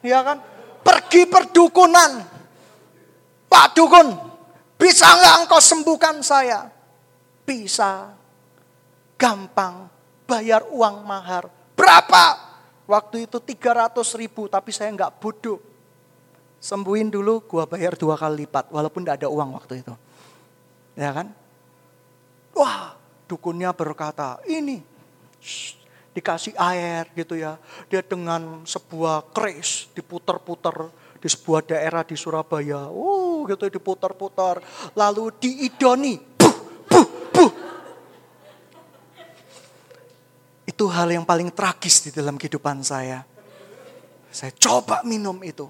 [0.01, 0.41] Ya kan?
[0.82, 2.12] Pergi perdukunan.
[3.52, 4.08] Pak Dukun,
[4.80, 6.65] bisa nggak engkau sembuhkan saya?
[7.46, 8.10] Bisa.
[9.20, 9.91] Gampang.
[10.26, 11.52] Bayar uang mahar.
[11.76, 12.52] Berapa?
[12.88, 15.60] Waktu itu 300 ribu, tapi saya nggak bodoh.
[16.62, 19.94] Sembuhin dulu, gua bayar dua kali lipat, walaupun tidak ada uang waktu itu.
[20.94, 21.34] Ya kan?
[22.54, 22.94] Wah,
[23.26, 24.84] dukunnya berkata, ini
[26.12, 27.56] dikasih air gitu ya.
[27.88, 32.89] Dia dengan sebuah keris diputer-puter di sebuah daerah di Surabaya.
[32.89, 34.60] Uh, gitu diputar-putar.
[34.97, 36.15] Lalu diidoni.
[36.17, 36.56] Buh,
[36.89, 37.52] buh, buh.
[40.67, 43.24] Itu hal yang paling tragis di dalam kehidupan saya.
[44.32, 45.67] Saya coba minum itu.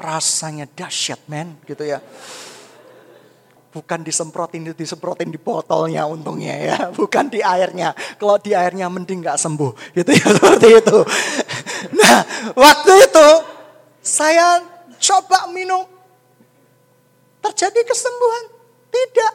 [0.00, 2.00] Rasanya dahsyat men gitu ya.
[3.70, 6.78] Bukan disemprotin, disemprotin di botolnya untungnya ya.
[6.98, 7.94] Bukan di airnya.
[8.18, 9.94] Kalau di airnya mending gak sembuh.
[9.94, 10.98] Gitu ya seperti itu.
[11.94, 12.18] Nah
[12.58, 13.28] waktu itu
[14.02, 14.58] saya
[14.98, 15.86] coba minum.
[17.40, 18.44] Terjadi kesembuhan?
[18.92, 19.34] Tidak.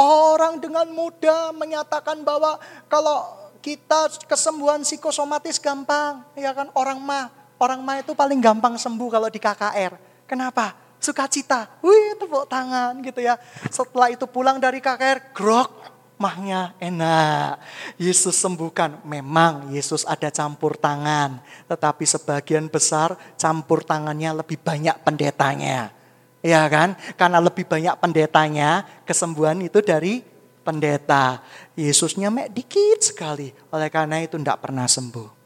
[0.00, 2.56] Orang dengan mudah menyatakan bahwa
[2.88, 7.30] kalau kita kesembuhan psikosomatis gampang, ya kan orang mah,
[7.62, 9.92] orang mah itu paling gampang sembuh kalau di KKR.
[10.26, 10.81] Kenapa?
[11.02, 13.34] Sukacita, wih tepuk tangan gitu ya.
[13.66, 15.82] Setelah itu pulang dari KKR, grok,
[16.22, 17.58] mahnya enak.
[17.98, 19.02] Yesus sembuhkan.
[19.02, 21.42] Memang Yesus ada campur tangan.
[21.66, 25.90] Tetapi sebagian besar campur tangannya lebih banyak pendetanya.
[26.38, 26.94] Ya kan?
[27.18, 30.22] Karena lebih banyak pendetanya, kesembuhan itu dari
[30.62, 31.42] pendeta.
[31.74, 33.50] Yesusnya mek dikit sekali.
[33.74, 35.42] Oleh karena itu tidak pernah sembuh.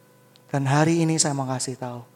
[0.52, 2.15] Dan hari ini saya mau kasih tahu.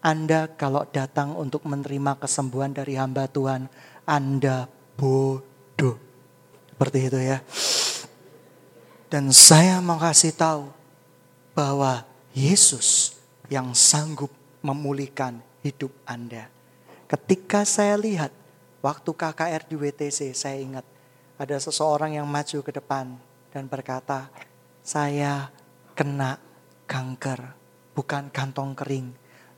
[0.00, 3.68] Anda kalau datang untuk menerima kesembuhan dari hamba Tuhan,
[4.08, 4.64] Anda
[4.96, 5.96] bodoh.
[6.72, 7.38] Seperti itu ya.
[9.12, 10.72] Dan saya mau kasih tahu
[11.52, 13.20] bahwa Yesus
[13.52, 14.32] yang sanggup
[14.64, 16.48] memulihkan hidup Anda.
[17.04, 18.32] Ketika saya lihat
[18.80, 20.86] waktu KKR di WTC, saya ingat
[21.36, 23.18] ada seseorang yang maju ke depan
[23.50, 24.30] dan berkata,
[24.80, 25.50] saya
[25.92, 26.38] kena
[26.88, 27.52] kanker,
[27.92, 29.10] bukan kantong kering,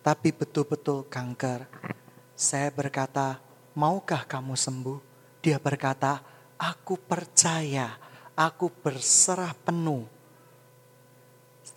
[0.03, 1.67] tapi betul-betul kanker.
[2.35, 3.39] Saya berkata,
[3.79, 4.99] maukah kamu sembuh?
[5.39, 6.19] Dia berkata,
[6.59, 8.03] aku percaya
[8.37, 10.05] aku berserah penuh.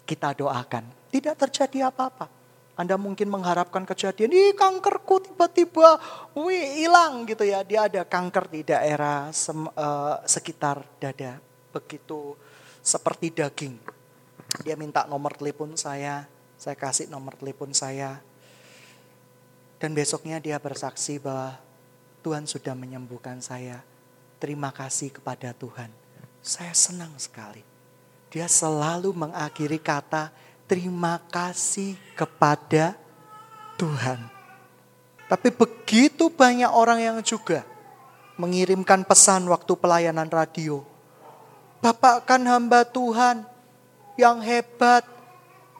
[0.05, 1.09] Kita doakan.
[1.09, 2.29] Tidak terjadi apa-apa.
[2.75, 5.95] Anda mungkin mengharapkan kejadian, ini kankerku tiba-tiba
[6.35, 7.63] wih hilang gitu ya.
[7.63, 11.39] Dia ada kanker di daerah sem, uh, sekitar dada.
[11.71, 12.35] Begitu
[12.83, 13.79] seperti daging.
[14.67, 16.27] Dia minta nomor telepon saya,
[16.65, 18.17] saya kasih nomor telepon saya.
[19.77, 21.61] Dan besoknya dia bersaksi bahwa
[22.25, 23.85] Tuhan sudah menyembuhkan saya.
[24.41, 25.93] Terima kasih kepada Tuhan.
[26.41, 27.61] Saya senang sekali.
[28.33, 30.33] Dia selalu mengakhiri kata
[30.65, 32.97] terima kasih kepada
[33.77, 34.25] Tuhan.
[35.29, 37.61] Tapi begitu banyak orang yang juga
[38.41, 40.81] mengirimkan pesan waktu pelayanan radio.
[41.77, 43.45] Bapak kan hamba Tuhan
[44.17, 45.14] yang hebat.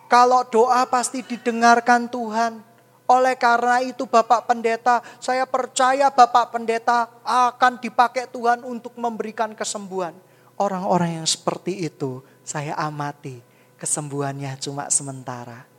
[0.06, 2.62] Kalau doa pasti didengarkan Tuhan.
[3.06, 10.18] Oleh karena itu Bapak Pendeta, saya percaya Bapak Pendeta akan dipakai Tuhan untuk memberikan kesembuhan.
[10.58, 13.46] Orang-orang yang seperti itu saya amati
[13.78, 15.70] kesembuhannya cuma sementara.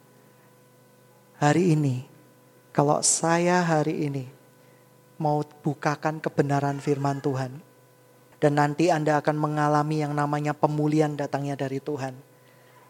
[1.43, 2.07] Hari ini,
[2.71, 4.31] kalau saya hari ini
[5.19, 7.59] mau bukakan kebenaran firman Tuhan,
[8.39, 12.15] dan nanti Anda akan mengalami yang namanya pemulihan datangnya dari Tuhan.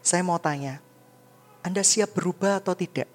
[0.02, 0.82] Saya mau tanya,
[1.66, 3.10] Anda siap berubah atau tidak?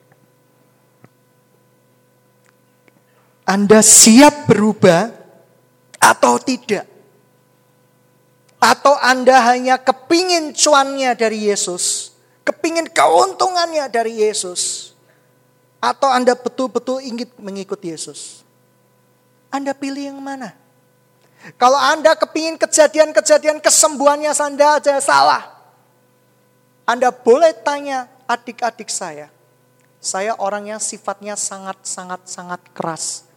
[3.48, 5.08] Anda siap berubah
[5.96, 6.84] atau tidak?
[8.60, 12.12] Atau Anda hanya kepingin cuannya dari Yesus.
[12.44, 14.92] Kepingin keuntungannya dari Yesus.
[15.80, 18.44] Atau Anda betul-betul ingin mengikut Yesus.
[19.48, 20.52] Anda pilih yang mana?
[21.56, 25.56] Kalau Anda kepingin kejadian-kejadian kesembuhannya Anda aja salah.
[26.86, 29.28] Anda boleh tanya adik-adik saya.
[30.02, 33.28] Saya orang yang sifatnya sangat-sangat-sangat keras.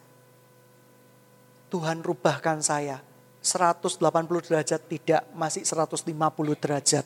[1.69, 3.03] Tuhan rubahkan saya
[3.45, 4.01] 180
[4.49, 7.05] derajat tidak, masih 150 derajat.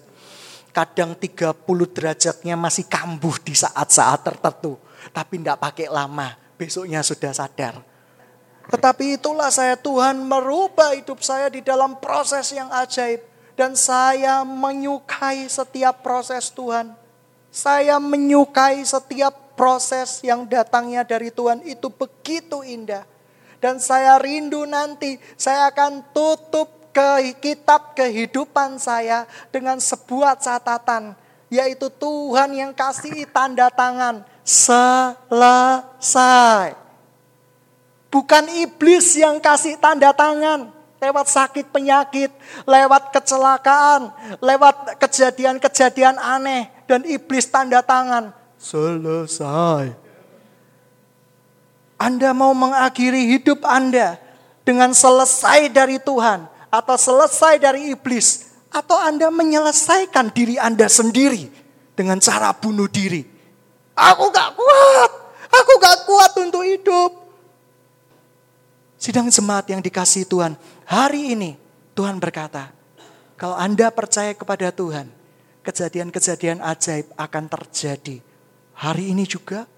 [0.71, 4.79] Kadang 30 derajatnya masih kambuh di saat-saat tertentu.
[5.11, 7.83] Tapi tidak pakai lama, besoknya sudah sadar.
[8.69, 13.25] Tetapi itulah saya Tuhan merubah hidup saya di dalam proses yang ajaib.
[13.59, 16.95] Dan saya menyukai setiap proses Tuhan.
[17.49, 23.03] Saya menyukai setiap proses yang datangnya dari Tuhan itu begitu indah
[23.59, 31.15] dan saya rindu nanti saya akan tutup ke kitab kehidupan saya dengan sebuah catatan.
[31.49, 34.21] Yaitu Tuhan yang kasih tanda tangan.
[34.45, 35.17] Selesai.
[38.13, 40.71] Bukan iblis yang kasih tanda tangan.
[40.99, 42.35] Lewat sakit penyakit,
[42.67, 44.11] lewat kecelakaan,
[44.43, 46.71] lewat kejadian-kejadian aneh.
[46.91, 48.35] Dan iblis tanda tangan.
[48.59, 50.09] Selesai
[51.99, 54.23] anda mau mengakhiri hidup Anda
[54.63, 61.51] dengan selesai dari Tuhan atau selesai dari iblis atau Anda menyelesaikan diri Anda sendiri
[61.99, 63.27] dengan cara bunuh diri.
[63.99, 65.11] Aku gak kuat,
[65.51, 67.11] aku gak kuat untuk hidup.
[68.95, 70.55] Sidang jemaat yang dikasih Tuhan,
[70.89, 71.61] hari ini
[71.93, 72.73] Tuhan berkata,
[73.37, 75.13] kalau Anda percaya kepada Tuhan,
[75.63, 78.25] kejadian-kejadian ajaib akan terjadi.
[78.73, 79.69] Hari ini juga,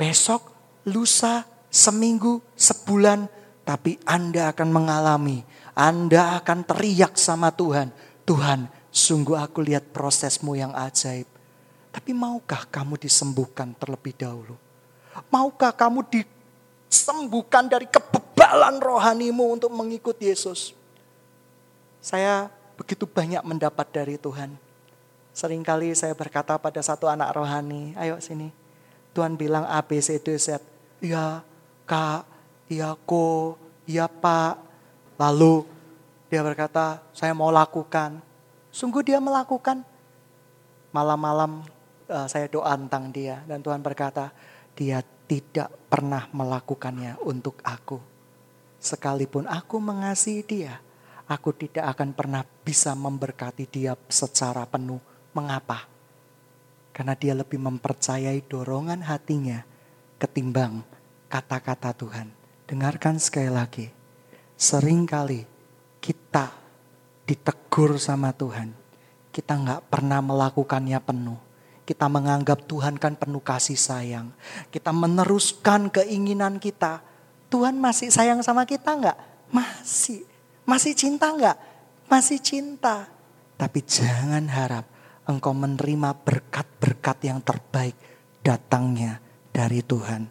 [0.00, 0.54] besok,
[0.88, 3.28] lusa, seminggu, sebulan,
[3.68, 5.44] tapi Anda akan mengalami,
[5.76, 7.92] Anda akan teriak sama Tuhan,
[8.24, 11.28] Tuhan, sungguh aku lihat prosesmu yang ajaib.
[11.92, 14.56] Tapi maukah kamu disembuhkan terlebih dahulu?
[15.28, 16.06] Maukah kamu
[16.88, 20.72] disembuhkan dari kebebalan rohanimu untuk mengikut Yesus?
[22.00, 24.56] Saya begitu banyak mendapat dari Tuhan.
[25.36, 28.50] Seringkali saya berkata pada satu anak rohani, ayo sini.
[29.14, 30.58] Tuhan bilang A, B, C, D, Z.
[30.98, 31.46] Ya,
[31.86, 32.26] Kak,
[32.66, 33.54] ya Ko,
[33.86, 34.58] ya Pak.
[35.18, 35.62] Lalu
[36.30, 38.18] dia berkata, saya mau lakukan.
[38.70, 39.82] Sungguh dia melakukan.
[40.90, 41.66] Malam-malam
[42.06, 43.42] uh, saya doa tentang dia.
[43.46, 44.30] Dan Tuhan berkata,
[44.78, 48.00] dia tidak pernah melakukannya untuk aku.
[48.80, 50.80] Sekalipun aku mengasihi dia,
[51.28, 54.98] aku tidak akan pernah bisa memberkati dia secara penuh.
[55.36, 55.84] Mengapa?
[56.90, 59.62] Karena dia lebih mempercayai dorongan hatinya
[60.18, 60.82] ketimbang
[61.30, 62.32] kata-kata Tuhan.
[62.66, 63.86] Dengarkan sekali lagi.
[64.58, 65.46] Seringkali
[66.02, 66.50] kita
[67.22, 68.74] ditegur sama Tuhan.
[69.30, 71.47] Kita nggak pernah melakukannya penuh.
[71.88, 74.28] Kita menganggap Tuhan kan penuh kasih sayang.
[74.68, 77.00] Kita meneruskan keinginan kita.
[77.48, 79.16] Tuhan masih sayang sama kita nggak?
[79.48, 80.28] Masih.
[80.68, 81.56] Masih cinta nggak?
[82.04, 83.08] Masih cinta.
[83.56, 84.84] Tapi jangan harap
[85.24, 87.96] engkau menerima berkat-berkat yang terbaik
[88.44, 90.28] datangnya dari Tuhan.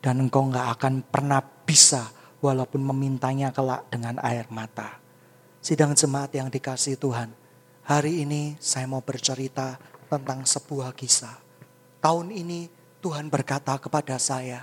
[0.00, 2.08] Dan engkau nggak akan pernah bisa
[2.40, 4.96] walaupun memintanya kelak dengan air mata.
[5.60, 7.36] Sidang jemaat yang dikasih Tuhan.
[7.84, 9.76] Hari ini saya mau bercerita
[10.14, 11.34] tentang sebuah kisah.
[11.98, 12.70] Tahun ini
[13.02, 14.62] Tuhan berkata kepada saya,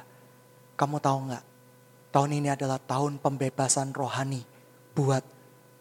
[0.79, 1.45] kamu tahu nggak?
[2.11, 4.47] Tahun ini adalah tahun pembebasan rohani
[4.95, 5.23] buat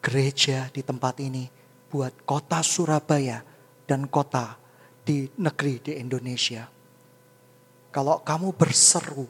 [0.03, 1.47] gereja di tempat ini
[1.91, 3.43] buat kota Surabaya
[3.87, 4.55] dan kota
[5.03, 6.71] di negeri di Indonesia.
[7.91, 9.27] Kalau kamu berseru,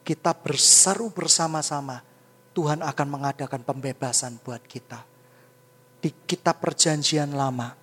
[0.00, 2.00] kita berseru bersama-sama,
[2.56, 5.04] Tuhan akan mengadakan pembebasan buat kita.
[6.00, 7.76] Di kitab perjanjian lama,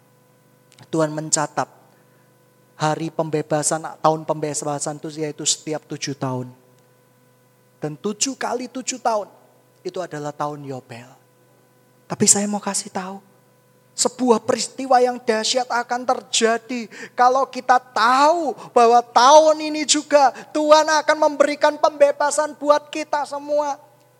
[0.89, 1.78] Tuhan mencatat
[2.79, 6.47] hari pembebasan, tahun pembebasan itu yaitu setiap tujuh tahun.
[7.83, 9.27] Dan tujuh kali tujuh tahun,
[9.83, 11.11] itu adalah tahun Yobel.
[12.07, 13.19] Tapi saya mau kasih tahu,
[13.99, 21.17] sebuah peristiwa yang dahsyat akan terjadi kalau kita tahu bahwa tahun ini juga Tuhan akan
[21.19, 23.75] memberikan pembebasan buat kita semua.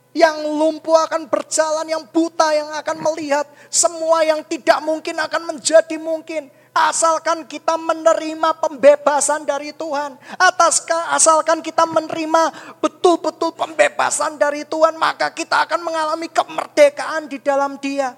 [0.10, 5.96] Yang lumpuh akan berjalan, yang buta yang akan melihat, semua yang tidak mungkin akan menjadi
[6.02, 6.50] mungkin.
[6.80, 10.16] Asalkan kita menerima pembebasan dari Tuhan.
[10.40, 17.76] Atas asalkan kita menerima betul-betul pembebasan dari Tuhan, maka kita akan mengalami kemerdekaan di dalam
[17.84, 18.16] Dia.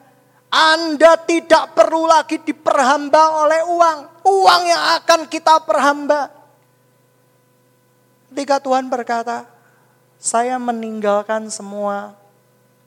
[0.52, 4.00] Anda tidak perlu lagi diperhamba oleh uang.
[4.30, 6.30] Uang yang akan kita perhamba.
[8.30, 9.50] Ketika Tuhan berkata,
[10.22, 12.14] saya meninggalkan semua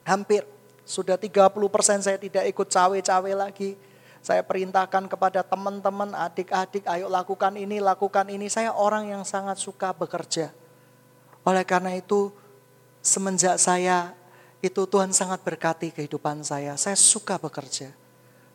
[0.07, 0.47] hampir
[0.85, 3.73] sudah 30% saya tidak ikut cawe-cawe lagi.
[4.25, 8.49] Saya perintahkan kepada teman-teman, adik-adik, ayo lakukan ini, lakukan ini.
[8.49, 10.49] Saya orang yang sangat suka bekerja.
[11.45, 12.33] Oleh karena itu,
[13.05, 14.17] semenjak saya
[14.65, 16.73] itu Tuhan sangat berkati kehidupan saya.
[16.73, 17.93] Saya suka bekerja.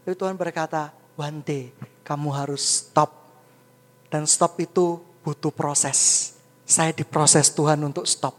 [0.02, 1.70] Tapi Tuhan berkata, one day
[2.02, 3.30] kamu harus stop.
[4.10, 6.34] Dan stop itu butuh proses.
[6.66, 8.34] Saya diproses Tuhan untuk stop.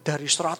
[0.00, 0.56] Dari 100%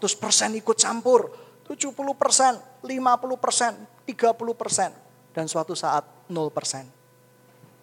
[0.60, 1.32] ikut campur,
[1.64, 5.05] 70%, 50%, 30%,
[5.36, 6.88] dan suatu saat 0%.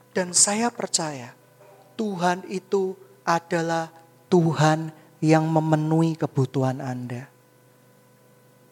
[0.10, 1.38] Dan saya percaya
[1.94, 3.94] Tuhan itu adalah
[4.34, 4.90] Tuhan
[5.22, 7.30] yang memenuhi kebutuhan Anda.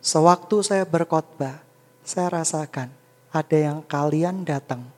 [0.02, 1.62] Sewaktu saya berkhotbah,
[2.02, 2.90] saya rasakan
[3.30, 4.90] ada yang kalian datang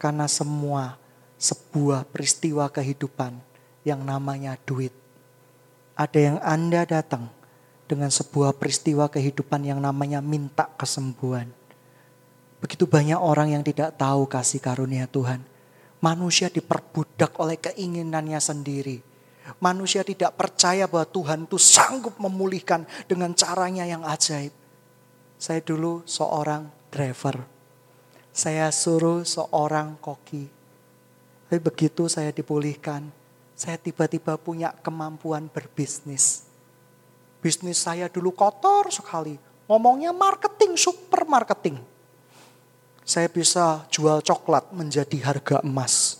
[0.00, 0.96] karena semua
[1.36, 3.36] sebuah peristiwa kehidupan
[3.84, 4.96] yang namanya duit.
[5.92, 7.28] Ada yang Anda datang
[7.84, 11.65] dengan sebuah peristiwa kehidupan yang namanya minta kesembuhan.
[12.66, 15.38] Begitu banyak orang yang tidak tahu kasih karunia Tuhan.
[16.02, 18.98] Manusia diperbudak oleh keinginannya sendiri
[19.62, 24.50] Manusia tidak percaya bahwa Tuhan itu sanggup memulihkan dengan caranya yang ajaib.
[25.38, 27.46] Saya dulu seorang driver.
[28.34, 30.50] Saya suruh seorang koki.
[31.46, 33.06] Tapi begitu saya dipulihkan,
[33.54, 36.42] saya tiba-tiba punya kemampuan berbisnis.
[37.38, 39.38] Bisnis saya dulu kotor sekali.
[39.70, 41.78] Ngomongnya marketing, super marketing.
[43.06, 46.18] Saya bisa jual coklat menjadi harga emas.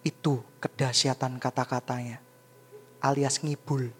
[0.00, 2.16] Itu kedahsyatan kata-katanya.
[3.04, 3.92] Alias ngibul.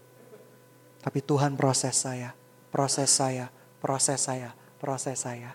[1.04, 2.32] Tapi Tuhan proses saya,
[2.72, 5.52] proses saya, proses saya, proses saya.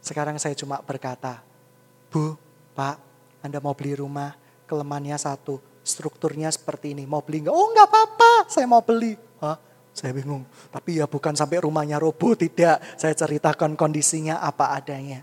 [0.00, 1.44] Sekarang saya cuma berkata,
[2.08, 2.32] Bu,
[2.72, 2.96] Pak,
[3.44, 4.32] Anda mau beli rumah,
[4.64, 7.04] kelemahannya satu, strukturnya seperti ini.
[7.04, 7.52] Mau beli enggak?
[7.52, 9.12] Oh enggak apa-apa, saya mau beli.
[9.44, 9.60] Hah?
[9.94, 10.42] Saya bingung.
[10.74, 12.82] Tapi ya bukan sampai rumahnya roboh, tidak.
[12.98, 15.22] Saya ceritakan kondisinya apa adanya.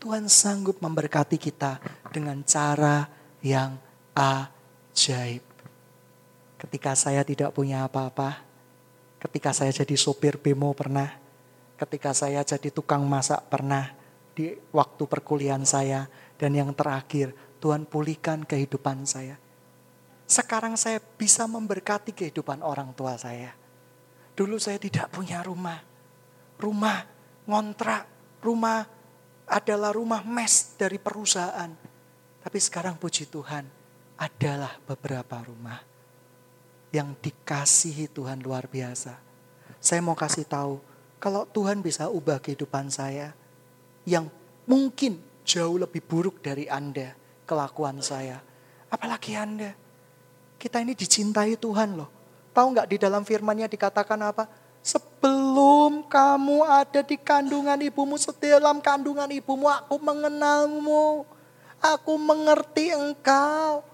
[0.00, 1.76] Tuhan sanggup memberkati kita
[2.08, 3.04] dengan cara
[3.44, 3.76] yang
[4.16, 5.44] ajaib.
[6.56, 8.40] Ketika saya tidak punya apa-apa,
[9.20, 11.12] ketika saya jadi sopir bemo pernah,
[11.76, 13.92] ketika saya jadi tukang masak pernah,
[14.32, 16.08] di waktu perkuliahan saya,
[16.40, 19.36] dan yang terakhir, Tuhan pulihkan kehidupan saya.
[20.24, 23.65] Sekarang saya bisa memberkati kehidupan orang tua saya.
[24.36, 25.80] Dulu saya tidak punya rumah.
[26.60, 26.98] Rumah
[27.48, 28.04] ngontrak,
[28.44, 28.84] rumah
[29.48, 31.72] adalah rumah mes dari perusahaan.
[32.44, 33.64] Tapi sekarang puji Tuhan,
[34.20, 35.80] adalah beberapa rumah
[36.92, 39.18] yang dikasihi Tuhan luar biasa.
[39.80, 40.80] Saya mau kasih tahu,
[41.20, 43.36] kalau Tuhan bisa ubah kehidupan saya
[44.08, 44.28] yang
[44.64, 47.12] mungkin jauh lebih buruk dari Anda,
[47.44, 48.40] kelakuan saya.
[48.88, 49.72] Apalagi Anda.
[50.56, 52.15] Kita ini dicintai Tuhan loh.
[52.56, 54.48] Tahu nggak di dalam firmannya dikatakan apa?
[54.80, 61.28] Sebelum kamu ada di kandungan ibumu, dalam kandungan ibumu aku mengenalmu.
[61.84, 63.84] Aku mengerti engkau.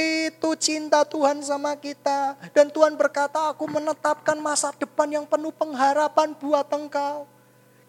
[0.00, 2.40] Itu cinta Tuhan sama kita.
[2.56, 7.28] Dan Tuhan berkata, aku menetapkan masa depan yang penuh pengharapan buat engkau.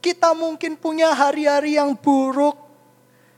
[0.04, 2.68] Kita mungkin punya hari-hari yang buruk.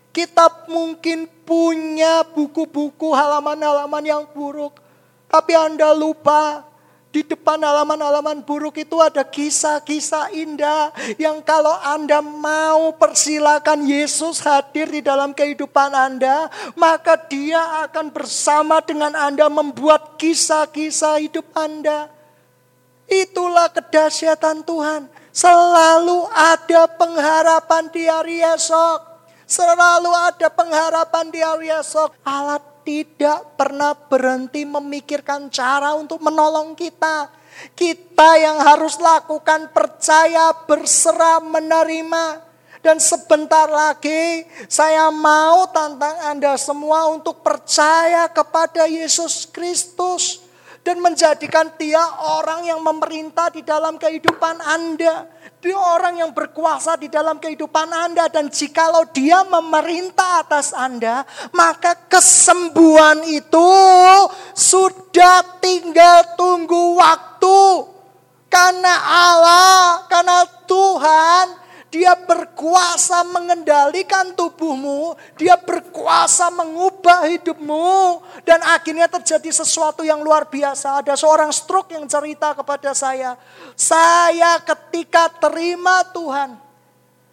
[0.10, 4.82] Kita mungkin punya buku-buku halaman-halaman yang buruk.
[5.30, 6.69] Tapi Anda lupa
[7.10, 14.86] di depan halaman-halaman buruk itu ada kisah-kisah indah yang kalau Anda mau persilakan Yesus hadir
[14.86, 16.46] di dalam kehidupan Anda,
[16.78, 22.14] maka dia akan bersama dengan Anda membuat kisah-kisah hidup Anda.
[23.10, 25.10] Itulah kedahsyatan Tuhan.
[25.34, 29.02] Selalu ada pengharapan di hari esok.
[29.50, 32.14] Selalu ada pengharapan di hari esok.
[32.22, 37.30] Allah tidak pernah berhenti memikirkan cara untuk menolong kita.
[37.76, 42.48] Kita yang harus lakukan percaya, berserah, menerima.
[42.80, 50.49] Dan sebentar lagi saya mau tantang Anda semua untuk percaya kepada Yesus Kristus
[50.90, 52.02] dan menjadikan dia
[52.42, 55.30] orang yang memerintah di dalam kehidupan Anda.
[55.62, 61.22] Dia orang yang berkuasa di dalam kehidupan Anda dan jikalau dia memerintah atas Anda,
[61.54, 63.70] maka kesembuhan itu
[64.58, 67.86] sudah tinggal tunggu waktu.
[68.50, 68.96] Karena
[69.30, 71.46] Allah, karena Tuhan
[71.90, 75.18] dia berkuasa mengendalikan tubuhmu.
[75.42, 78.22] Dia berkuasa mengubah hidupmu.
[78.46, 81.02] Dan akhirnya terjadi sesuatu yang luar biasa.
[81.02, 83.34] Ada seorang stroke yang cerita kepada saya.
[83.74, 86.62] Saya ketika terima Tuhan.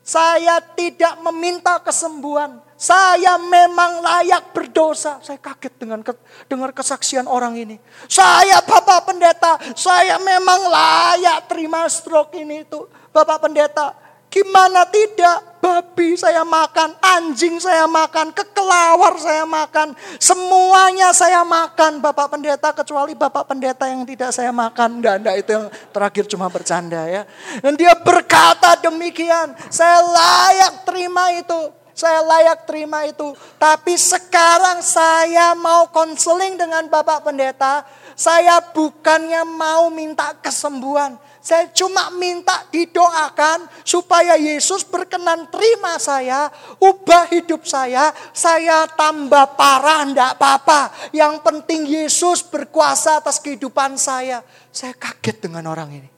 [0.00, 2.56] Saya tidak meminta kesembuhan.
[2.80, 5.20] Saya memang layak berdosa.
[5.20, 6.00] Saya kaget dengan
[6.48, 7.76] dengar kesaksian orang ini.
[8.08, 12.86] Saya Bapak Pendeta, saya memang layak terima stroke ini itu.
[13.10, 14.05] Bapak Pendeta,
[14.36, 15.56] Gimana tidak?
[15.56, 19.96] Babi saya makan, anjing saya makan, kekelawar saya makan.
[20.20, 25.00] Semuanya saya makan Bapak Pendeta kecuali Bapak Pendeta yang tidak saya makan.
[25.00, 27.26] Enggak, enggak itu yang terakhir cuma bercanda ya.
[27.64, 31.60] Dan dia berkata demikian, saya layak terima itu.
[31.96, 33.32] Saya layak terima itu.
[33.56, 37.88] Tapi sekarang saya mau konseling dengan Bapak Pendeta.
[38.12, 41.16] Saya bukannya mau minta kesembuhan.
[41.46, 46.50] Saya cuma minta didoakan supaya Yesus berkenan terima saya,
[46.82, 50.90] ubah hidup saya, saya tambah parah, enggak apa-apa.
[51.14, 54.42] Yang penting Yesus berkuasa atas kehidupan saya.
[54.74, 56.10] Saya kaget dengan orang ini.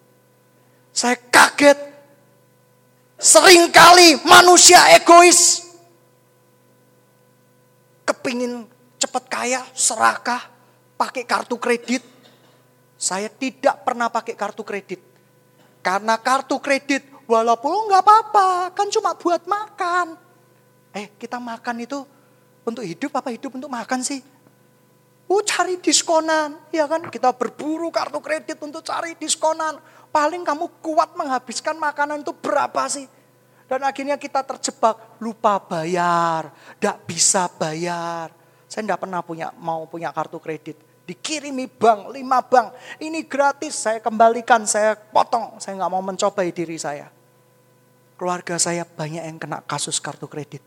[0.97, 1.77] Saya kaget.
[3.21, 5.61] Seringkali manusia egois.
[8.09, 8.65] Kepingin
[8.97, 10.41] cepat kaya, serakah,
[10.97, 12.01] pakai kartu kredit.
[12.97, 15.08] Saya tidak pernah pakai kartu kredit.
[15.83, 20.17] Karena kartu kredit, walaupun nggak apa-apa, kan cuma buat makan.
[20.97, 21.99] Eh, kita makan itu
[22.65, 24.21] untuk hidup apa hidup untuk makan sih?
[25.29, 27.05] Oh, cari diskonan, ya kan?
[27.13, 29.77] Kita berburu kartu kredit untuk cari diskonan.
[30.09, 33.05] Paling kamu kuat menghabiskan makanan itu berapa sih?
[33.69, 36.49] Dan akhirnya kita terjebak, lupa bayar,
[36.81, 38.33] tidak bisa bayar.
[38.65, 42.77] Saya tidak pernah punya mau punya kartu kredit dikirimi bank, lima bank.
[43.01, 45.57] Ini gratis, saya kembalikan, saya potong.
[45.57, 47.09] Saya nggak mau mencobai diri saya.
[48.21, 50.61] Keluarga saya banyak yang kena kasus kartu kredit.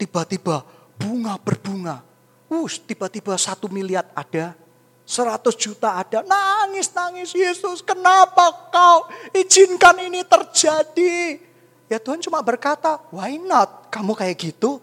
[0.00, 0.64] Tiba-tiba
[0.96, 2.00] bunga berbunga.
[2.48, 4.56] Us, tiba-tiba satu miliar ada.
[5.04, 6.24] Seratus juta ada.
[6.24, 7.36] Nangis, nangis.
[7.36, 11.42] Yesus, kenapa kau izinkan ini terjadi?
[11.86, 13.90] Ya Tuhan cuma berkata, why not?
[13.90, 14.82] Kamu kayak gitu?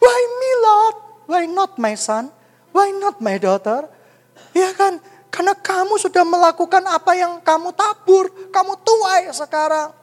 [0.00, 0.96] Why me Lord?
[1.28, 2.32] Why not my son?
[2.70, 3.86] Why not my daughter?
[4.54, 5.02] Ya kan?
[5.30, 8.30] Karena kamu sudah melakukan apa yang kamu tabur.
[8.50, 9.94] Kamu tuai sekarang.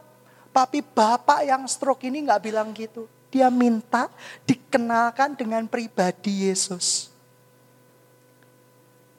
[0.56, 3.06] Tapi bapak yang stroke ini nggak bilang gitu.
[3.28, 4.08] Dia minta
[4.48, 7.12] dikenalkan dengan pribadi Yesus.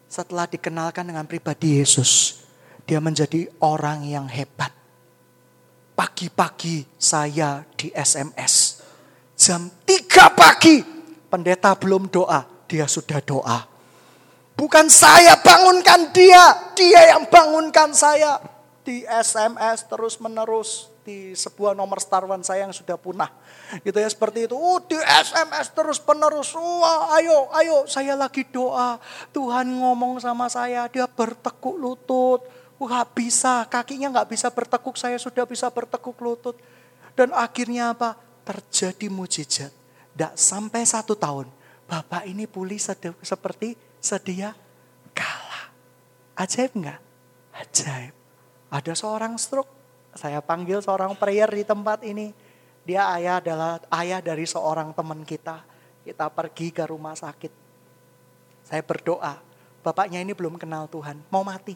[0.08, 2.40] Setelah dikenalkan dengan pribadi Yesus,
[2.88, 4.72] dia menjadi orang yang hebat.
[5.92, 8.80] Pagi-pagi saya di SMS.
[9.36, 10.80] Jam 3 pagi,
[11.28, 13.64] pendeta belum doa dia sudah doa.
[14.58, 16.44] Bukan saya bangunkan dia,
[16.76, 18.38] dia yang bangunkan saya.
[18.84, 23.32] Di SMS terus menerus di sebuah nomor starwan saya yang sudah punah.
[23.80, 24.56] Gitu ya seperti itu.
[24.56, 26.52] Oh, di SMS terus penerus.
[26.52, 29.00] Wah, ayo, ayo, saya lagi doa.
[29.32, 32.44] Tuhan ngomong sama saya, dia bertekuk lutut.
[32.76, 36.56] Wah, bisa, kakinya nggak bisa bertekuk, saya sudah bisa bertekuk lutut.
[37.16, 38.14] Dan akhirnya apa?
[38.44, 39.72] Terjadi mujizat.
[40.14, 41.46] Tidak sampai satu tahun,
[41.88, 42.76] Bapak ini pulih
[43.24, 44.52] seperti sedia
[45.16, 45.72] kala.
[46.36, 47.00] Ajaib enggak?
[47.56, 48.12] Ajaib.
[48.68, 49.72] Ada seorang stroke,
[50.12, 52.36] saya panggil seorang prayer di tempat ini.
[52.84, 55.64] Dia ayah adalah ayah dari seorang teman kita.
[56.04, 57.52] Kita pergi ke rumah sakit.
[58.68, 59.40] Saya berdoa,
[59.80, 61.72] bapaknya ini belum kenal Tuhan, mau mati.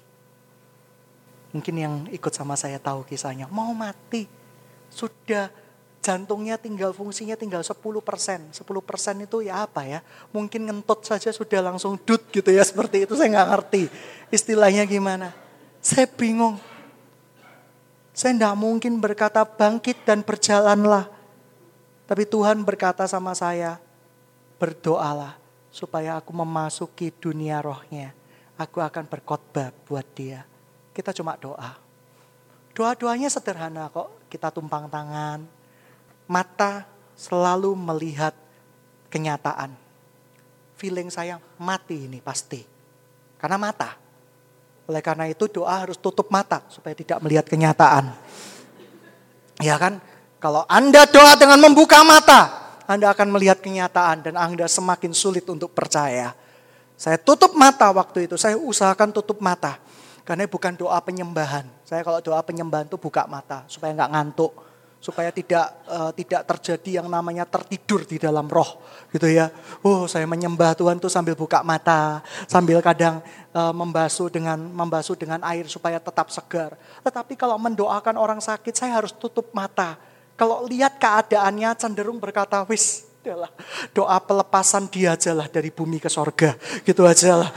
[1.56, 4.28] Mungkin yang ikut sama saya tahu kisahnya, mau mati.
[4.92, 5.48] Sudah
[6.02, 8.50] jantungnya tinggal fungsinya tinggal 10 persen.
[8.50, 10.02] 10 persen itu ya apa ya?
[10.34, 13.82] Mungkin ngentut saja sudah langsung dut gitu ya seperti itu saya nggak ngerti.
[14.34, 15.30] Istilahnya gimana?
[15.78, 16.58] Saya bingung.
[18.12, 21.08] Saya tidak mungkin berkata bangkit dan berjalanlah.
[22.04, 23.80] Tapi Tuhan berkata sama saya,
[24.60, 25.38] berdoalah
[25.72, 28.12] supaya aku memasuki dunia rohnya.
[28.60, 30.44] Aku akan berkhotbah buat dia.
[30.92, 31.72] Kita cuma doa.
[32.76, 34.28] Doa-doanya sederhana kok.
[34.28, 35.61] Kita tumpang tangan.
[36.32, 38.32] Mata selalu melihat
[39.12, 39.76] kenyataan.
[40.80, 42.64] Feeling saya mati ini pasti.
[43.36, 44.00] Karena mata.
[44.88, 48.16] Oleh karena itu doa harus tutup mata supaya tidak melihat kenyataan.
[49.60, 50.00] Ya kan?
[50.40, 52.50] Kalau Anda doa dengan membuka mata,
[52.88, 56.34] Anda akan melihat kenyataan dan Anda semakin sulit untuk percaya.
[56.98, 59.78] Saya tutup mata waktu itu, saya usahakan tutup mata.
[60.26, 61.66] Karena bukan doa penyembahan.
[61.86, 64.54] Saya kalau doa penyembahan itu buka mata supaya nggak ngantuk,
[65.02, 68.78] supaya tidak uh, tidak terjadi yang namanya tertidur di dalam roh,
[69.10, 69.50] gitu ya.
[69.82, 73.18] Oh, saya menyembah Tuhan tuh sambil buka mata, sambil kadang
[73.50, 76.78] uh, membasuh dengan membasuh dengan air supaya tetap segar.
[77.02, 79.98] Tetapi kalau mendoakan orang sakit, saya harus tutup mata.
[80.38, 83.50] Kalau lihat keadaannya cenderung berkata, wis, adalah
[83.90, 86.54] doa pelepasan dia aja lah dari bumi ke sorga,
[86.86, 87.50] gitu aja lah.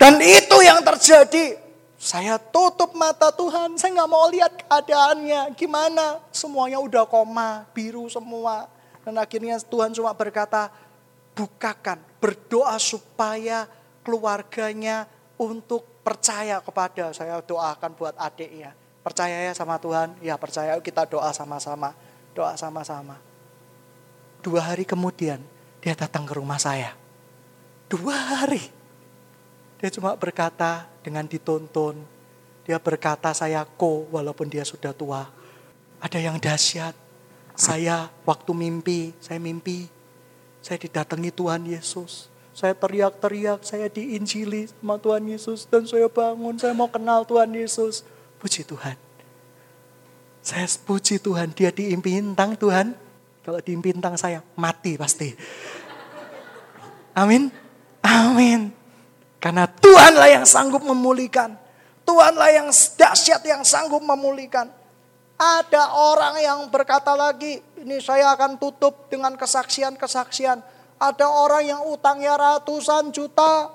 [0.00, 1.65] Dan itu yang terjadi
[2.06, 5.50] saya tutup mata Tuhan, saya nggak mau lihat keadaannya.
[5.58, 6.22] Gimana?
[6.30, 8.70] Semuanya udah koma, biru semua.
[9.02, 10.70] Dan akhirnya Tuhan cuma berkata,
[11.34, 13.66] bukakan, berdoa supaya
[14.06, 18.70] keluarganya untuk percaya kepada saya doakan buat adiknya.
[19.02, 20.14] Percaya ya sama Tuhan?
[20.22, 21.90] Ya percaya kita doa sama-sama.
[22.38, 23.18] Doa sama-sama.
[24.46, 25.42] Dua hari kemudian
[25.82, 26.94] dia datang ke rumah saya.
[27.90, 28.62] Dua hari.
[29.76, 32.02] Dia cuma berkata, dengan dituntun.
[32.66, 35.30] Dia berkata saya ko walaupun dia sudah tua.
[36.02, 36.98] Ada yang dahsyat.
[37.54, 39.86] Saya waktu mimpi, saya mimpi.
[40.58, 42.26] Saya didatangi Tuhan Yesus.
[42.50, 45.70] Saya teriak-teriak, saya diinjili sama Tuhan Yesus.
[45.70, 48.02] Dan saya bangun, saya mau kenal Tuhan Yesus.
[48.42, 48.98] Puji Tuhan.
[50.42, 52.98] Saya puji Tuhan, dia diimpi intang Tuhan.
[53.46, 55.30] Kalau diimpi intang saya, mati pasti.
[57.14, 57.48] Amin.
[58.02, 58.75] Amin.
[59.40, 61.54] Karena Tuhanlah yang sanggup memulihkan.
[62.06, 64.70] Tuhanlah yang dahsyat yang sanggup memulihkan.
[65.36, 70.64] Ada orang yang berkata lagi, ini saya akan tutup dengan kesaksian-kesaksian.
[70.96, 73.68] Ada orang yang utangnya ratusan juta.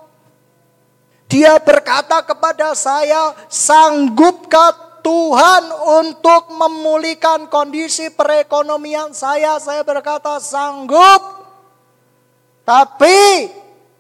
[1.30, 5.64] Dia berkata kepada saya, sanggupkah Tuhan
[6.01, 9.62] untuk memulihkan kondisi perekonomian saya?
[9.62, 11.45] Saya berkata, sanggup.
[12.66, 13.49] Tapi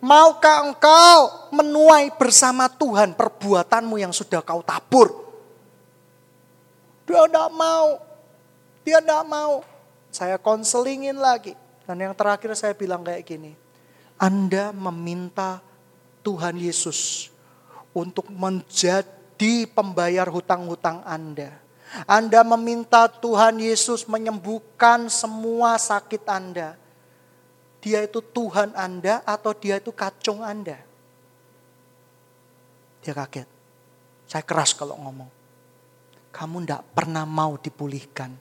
[0.01, 5.13] Maukah engkau menuai bersama Tuhan perbuatanmu yang sudah kau tabur?
[7.05, 8.01] Dia tidak mau.
[8.81, 9.61] Dia tidak mau.
[10.09, 11.53] Saya konselingin lagi.
[11.85, 13.53] Dan yang terakhir saya bilang kayak gini.
[14.17, 15.61] Anda meminta
[16.25, 17.29] Tuhan Yesus
[17.93, 21.61] untuk menjadi pembayar hutang-hutang Anda.
[22.09, 26.80] Anda meminta Tuhan Yesus menyembuhkan semua sakit Anda
[27.81, 30.77] dia itu Tuhan Anda atau dia itu kacung Anda.
[33.01, 33.49] Dia kaget.
[34.29, 35.27] Saya keras kalau ngomong.
[36.31, 38.31] Kamu tidak pernah mau dipulihkan.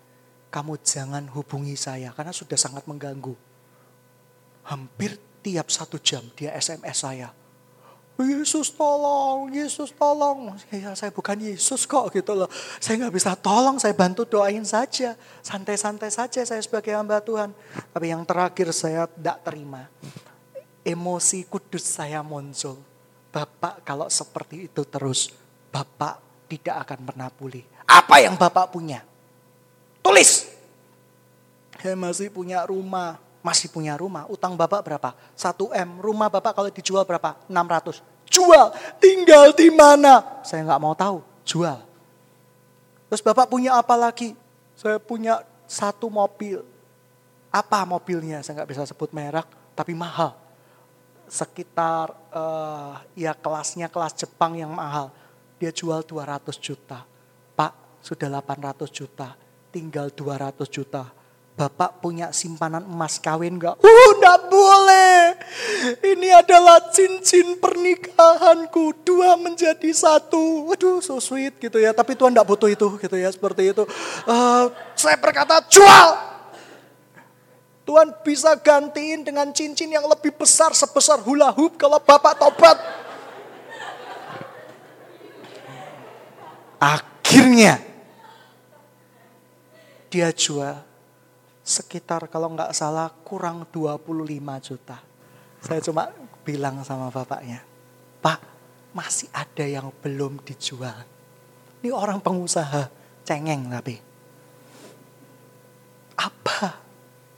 [0.52, 3.32] Kamu jangan hubungi saya karena sudah sangat mengganggu.
[4.68, 7.32] Hampir tiap satu jam dia SMS saya.
[8.24, 10.56] Yesus tolong, Yesus tolong.
[10.72, 12.48] Ya saya bukan Yesus kok gitu loh.
[12.82, 15.16] Saya nggak bisa tolong, saya bantu doain saja.
[15.40, 17.54] Santai-santai saja saya sebagai hamba Tuhan.
[17.92, 19.86] Tapi yang terakhir saya tidak terima.
[20.82, 22.80] Emosi kudus saya muncul.
[23.30, 25.30] Bapak kalau seperti itu terus,
[25.70, 27.62] Bapak tidak akan pernah pulih.
[27.86, 29.06] Apa yang Bapak punya?
[30.02, 30.50] Tulis.
[31.78, 34.28] Saya masih punya rumah, masih punya rumah.
[34.28, 35.16] Utang Bapak berapa?
[35.36, 35.90] 1 M.
[36.00, 37.36] Rumah Bapak kalau dijual berapa?
[37.48, 38.04] 600.
[38.28, 38.72] Jual.
[39.00, 40.44] Tinggal di mana?
[40.44, 41.24] Saya nggak mau tahu.
[41.44, 41.80] Jual.
[43.10, 44.36] Terus Bapak punya apa lagi?
[44.78, 46.62] Saya punya satu mobil.
[47.50, 48.44] Apa mobilnya?
[48.44, 50.38] Saya nggak bisa sebut merek, tapi mahal.
[51.26, 55.10] Sekitar uh, ya kelasnya kelas Jepang yang mahal.
[55.58, 57.02] Dia jual 200 juta.
[57.58, 59.34] Pak, sudah 800 juta.
[59.70, 61.19] Tinggal 200 juta
[61.60, 63.76] Bapak punya simpanan emas kawin enggak?
[63.84, 65.36] Uh, enggak boleh.
[66.00, 69.04] Ini adalah cincin pernikahanku.
[69.04, 70.72] Dua menjadi satu.
[70.72, 71.92] Waduh, so sweet gitu ya.
[71.92, 73.28] Tapi Tuhan enggak butuh itu gitu ya.
[73.28, 73.84] Seperti itu.
[74.24, 76.08] Uh, saya berkata, jual.
[77.84, 82.80] Tuhan bisa gantiin dengan cincin yang lebih besar sebesar hula hoop kalau Bapak tobat.
[86.80, 87.84] Akhirnya
[90.08, 90.88] dia jual
[91.70, 94.98] sekitar kalau nggak salah kurang 25 juta.
[95.62, 96.10] Saya cuma
[96.42, 97.62] bilang sama bapaknya,
[98.18, 98.40] Pak
[98.90, 101.06] masih ada yang belum dijual.
[101.80, 102.90] Ini orang pengusaha,
[103.22, 103.96] cengeng tapi.
[106.18, 106.82] Apa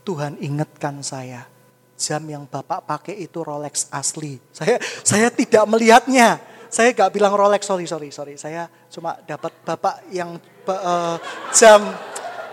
[0.03, 1.47] Tuhan ingatkan saya?
[1.95, 4.43] Jam yang Bapak pakai itu Rolex asli.
[4.51, 6.51] Saya saya tidak melihatnya.
[6.73, 8.41] saya gak bilang Rolex, sorry, sorry, sorry.
[8.41, 11.21] Saya cuma dapat bapak yang uh,
[11.53, 11.85] jam,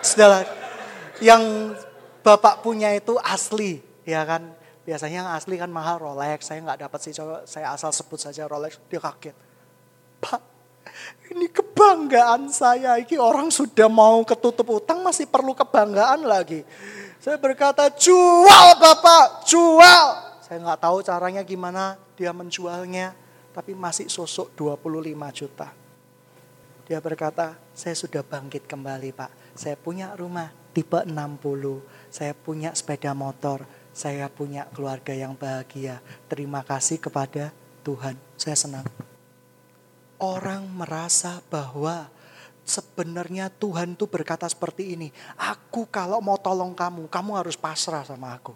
[0.04, 0.44] sudahlah,
[1.20, 1.76] yang
[2.24, 4.55] bapak punya itu asli, ya kan.
[4.88, 8.49] Biasanya yang asli kan mahal Rolex, saya nggak dapat sih, coba saya asal sebut saja
[8.49, 9.38] Rolex, dia kaget.
[10.17, 10.41] Pak,
[11.30, 16.65] ini kebanggaan saya, ini orang sudah mau ketutup utang masih perlu kebanggaan lagi.
[17.22, 20.05] Saya berkata, jual Bapak, jual.
[20.41, 23.13] Saya nggak tahu caranya gimana dia menjualnya,
[23.53, 25.70] tapi masih sosok 25 juta.
[26.89, 29.53] Dia berkata, saya sudah bangkit kembali Pak.
[29.53, 30.49] Saya punya rumah
[30.80, 31.12] tipe 60,
[32.08, 36.00] saya punya sepeda motor, saya punya keluarga yang bahagia.
[36.32, 37.52] Terima kasih kepada
[37.84, 38.88] Tuhan, saya senang
[40.20, 42.12] orang merasa bahwa
[42.68, 45.10] sebenarnya Tuhan tuh berkata seperti ini.
[45.40, 48.54] Aku kalau mau tolong kamu, kamu harus pasrah sama aku.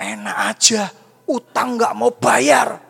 [0.00, 0.88] Enak aja,
[1.28, 2.80] utang gak mau bayar.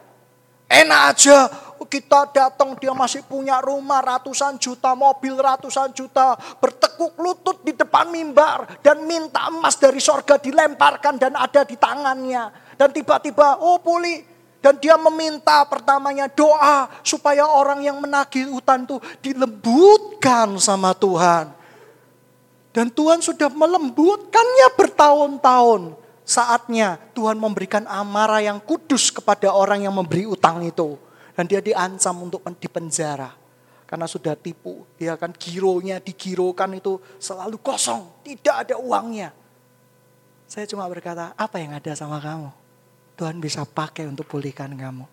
[0.71, 1.51] Enak aja,
[1.89, 6.37] kita datang dia masih punya rumah ratusan juta, mobil ratusan juta.
[6.61, 12.53] Bertekuk lutut di depan mimbar dan minta emas dari sorga dilemparkan dan ada di tangannya.
[12.77, 14.25] Dan tiba-tiba, oh pulih,
[14.61, 21.49] dan dia meminta pertamanya doa supaya orang yang menagih hutan itu dilembutkan sama Tuhan.
[22.71, 25.97] Dan Tuhan sudah melembutkannya bertahun-tahun.
[26.23, 30.95] Saatnya Tuhan memberikan amarah yang kudus kepada orang yang memberi utang itu.
[31.41, 33.33] Dan dia diancam untuk dipenjara.
[33.89, 34.85] Karena sudah tipu.
[35.01, 38.13] Ya kan gironya digirokan itu selalu kosong.
[38.21, 39.33] Tidak ada uangnya.
[40.45, 42.53] Saya cuma berkata, apa yang ada sama kamu?
[43.17, 45.09] Tuhan bisa pakai untuk pulihkan kamu.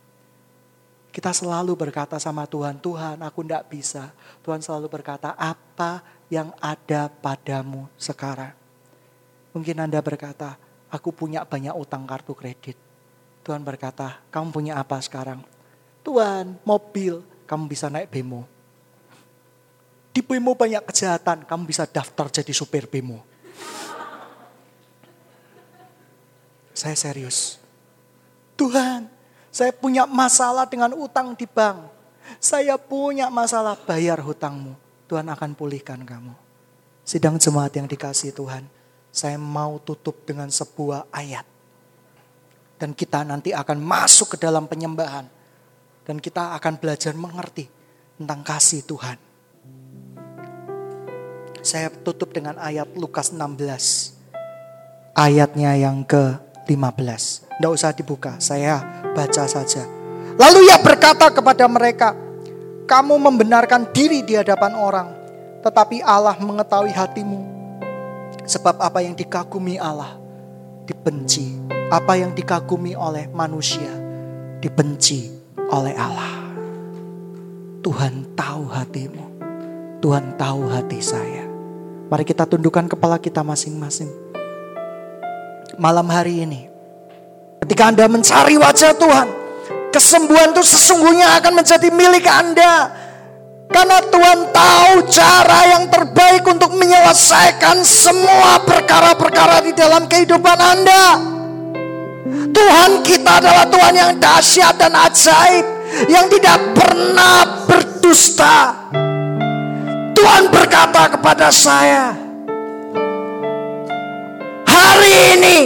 [1.16, 4.12] Kita selalu berkata sama Tuhan, Tuhan aku tidak bisa.
[4.44, 8.52] Tuhan selalu berkata, apa yang ada padamu sekarang.
[9.56, 10.60] Mungkin Anda berkata,
[10.92, 12.76] aku punya banyak utang kartu kredit.
[13.48, 15.56] Tuhan berkata, kamu punya apa sekarang?
[16.08, 18.48] Tuhan, mobil, kamu bisa naik bemo.
[20.16, 23.28] Di bemo banyak kejahatan, kamu bisa daftar jadi supir bemo.
[26.72, 27.60] Saya serius.
[28.56, 29.12] Tuhan,
[29.52, 31.92] saya punya masalah dengan utang di bank.
[32.40, 34.80] Saya punya masalah bayar hutangmu.
[35.12, 36.32] Tuhan akan pulihkan kamu.
[37.04, 38.64] Sidang jemaat yang dikasih Tuhan,
[39.12, 41.44] saya mau tutup dengan sebuah ayat.
[42.80, 45.37] Dan kita nanti akan masuk ke dalam penyembahan.
[46.08, 47.68] Dan kita akan belajar mengerti
[48.16, 49.20] tentang kasih Tuhan.
[51.60, 54.16] Saya tutup dengan ayat Lukas 16.
[55.12, 57.52] Ayatnya yang ke-15.
[57.60, 59.84] Tidak usah dibuka, saya baca saja.
[60.40, 62.16] Lalu ia berkata kepada mereka,
[62.88, 65.12] kamu membenarkan diri di hadapan orang,
[65.60, 67.42] tetapi Allah mengetahui hatimu.
[68.48, 70.16] Sebab apa yang dikagumi Allah,
[70.88, 71.60] dibenci.
[71.92, 73.92] Apa yang dikagumi oleh manusia,
[74.64, 75.37] dibenci
[75.72, 76.36] oleh Allah.
[77.84, 79.26] Tuhan tahu hatimu.
[80.04, 81.46] Tuhan tahu hati saya.
[82.08, 84.08] Mari kita tundukkan kepala kita masing-masing.
[85.78, 86.78] Malam hari ini,
[87.68, 89.28] Ketika Anda mencari wajah Tuhan,
[89.92, 92.88] kesembuhan itu sesungguhnya akan menjadi milik Anda.
[93.68, 101.04] Karena Tuhan tahu cara yang terbaik untuk menyelesaikan semua perkara-perkara di dalam kehidupan Anda.
[102.52, 105.66] Tuhan kita adalah Tuhan yang dahsyat dan ajaib,
[106.12, 108.90] yang tidak pernah berdusta.
[110.18, 112.12] Tuhan berkata kepada saya,
[114.66, 115.58] "Hari ini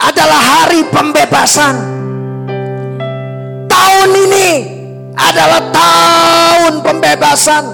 [0.00, 1.74] adalah hari pembebasan.
[3.68, 4.48] Tahun ini
[5.12, 7.64] adalah tahun pembebasan.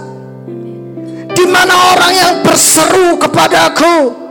[1.36, 4.25] Di mana orang yang berseru kepadaku,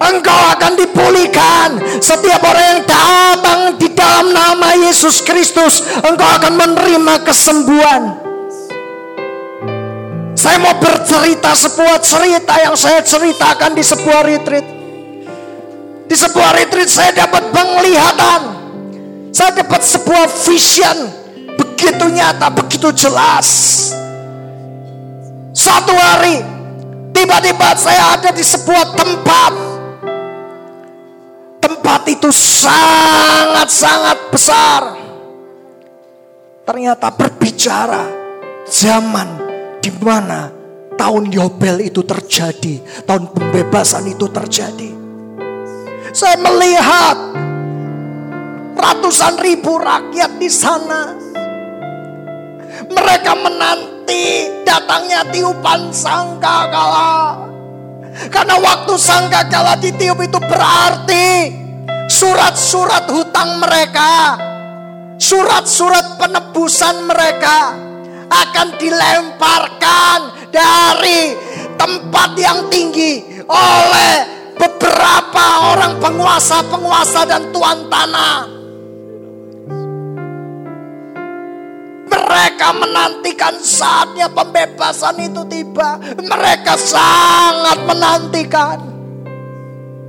[0.00, 1.68] engkau akan dipulihkan.
[2.00, 8.02] Setiap orang yang datang di dalam nama Yesus Kristus, engkau akan menerima kesembuhan.
[10.40, 14.66] Saya mau bercerita sebuah cerita yang saya ceritakan di sebuah retreat.
[16.08, 18.40] Di sebuah retreat saya dapat penglihatan.
[19.36, 20.98] Saya dapat sebuah vision.
[21.60, 23.48] Begitu nyata, begitu jelas.
[25.52, 26.40] Satu hari,
[27.12, 29.69] tiba-tiba saya ada di sebuah tempat.
[31.70, 34.82] Tempat itu sangat-sangat besar.
[36.66, 38.10] Ternyata berbicara
[38.66, 39.38] zaman
[39.78, 40.50] di mana
[40.98, 44.90] tahun Yobel itu terjadi, tahun pembebasan itu terjadi.
[46.10, 47.38] Saya melihat
[48.74, 51.14] ratusan ribu rakyat di sana.
[52.90, 57.46] Mereka menanti datangnya tiupan sangkakala.
[58.26, 61.59] Karena waktu sangkakala ditiup itu berarti
[62.10, 64.34] surat-surat hutang mereka
[65.14, 67.78] surat-surat penebusan mereka
[68.26, 70.18] akan dilemparkan
[70.50, 71.38] dari
[71.78, 74.14] tempat yang tinggi oleh
[74.58, 78.38] beberapa orang penguasa-penguasa dan tuan tanah.
[82.10, 85.98] Mereka menantikan saatnya pembebasan itu tiba.
[86.18, 88.99] Mereka sangat menantikan.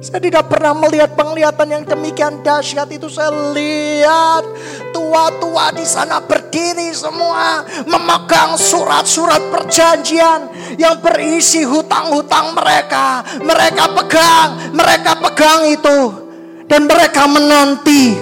[0.01, 3.05] Saya tidak pernah melihat penglihatan yang demikian dahsyat itu.
[3.05, 4.41] Saya lihat
[4.89, 10.49] tua-tua di sana berdiri semua memegang surat-surat perjanjian
[10.81, 13.21] yang berisi hutang-hutang mereka.
[13.45, 15.97] Mereka pegang, mereka pegang itu
[16.65, 18.17] dan mereka menanti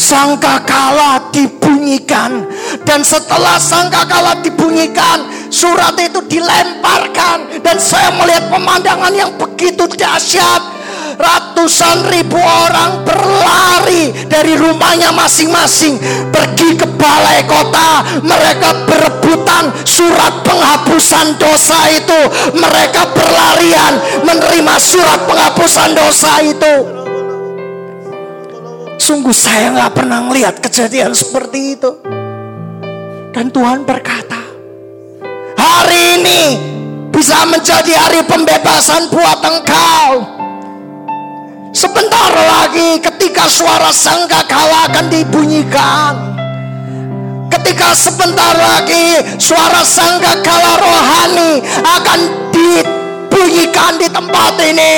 [0.00, 2.48] sangkakala dibunyikan
[2.88, 10.77] dan setelah sangkakala dibunyikan surat itu dilemparkan dan saya melihat pemandangan yang begitu dahsyat
[11.18, 15.98] ratusan ribu orang berlari dari rumahnya masing-masing
[16.30, 18.22] pergi ke balai kota.
[18.22, 22.20] Mereka berebutan surat penghapusan dosa itu.
[22.54, 26.74] Mereka berlarian menerima surat penghapusan dosa itu.
[28.98, 31.90] Sungguh saya nggak pernah melihat kejadian seperti itu.
[33.34, 34.40] Dan Tuhan berkata
[35.54, 36.42] hari ini
[37.14, 40.37] bisa menjadi hari pembebasan buat engkau
[41.68, 46.14] Sebentar lagi ketika suara sangkakala akan dibunyikan.
[47.52, 54.96] Ketika sebentar lagi suara sangkakala rohani akan dibunyikan di tempat ini.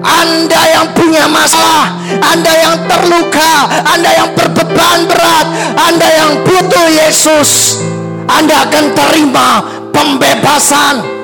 [0.00, 1.92] Anda yang punya masalah,
[2.24, 5.46] Anda yang terluka, Anda yang berbeban berat,
[5.76, 7.82] Anda yang butuh Yesus,
[8.24, 9.60] Anda akan terima
[9.92, 11.15] pembebasan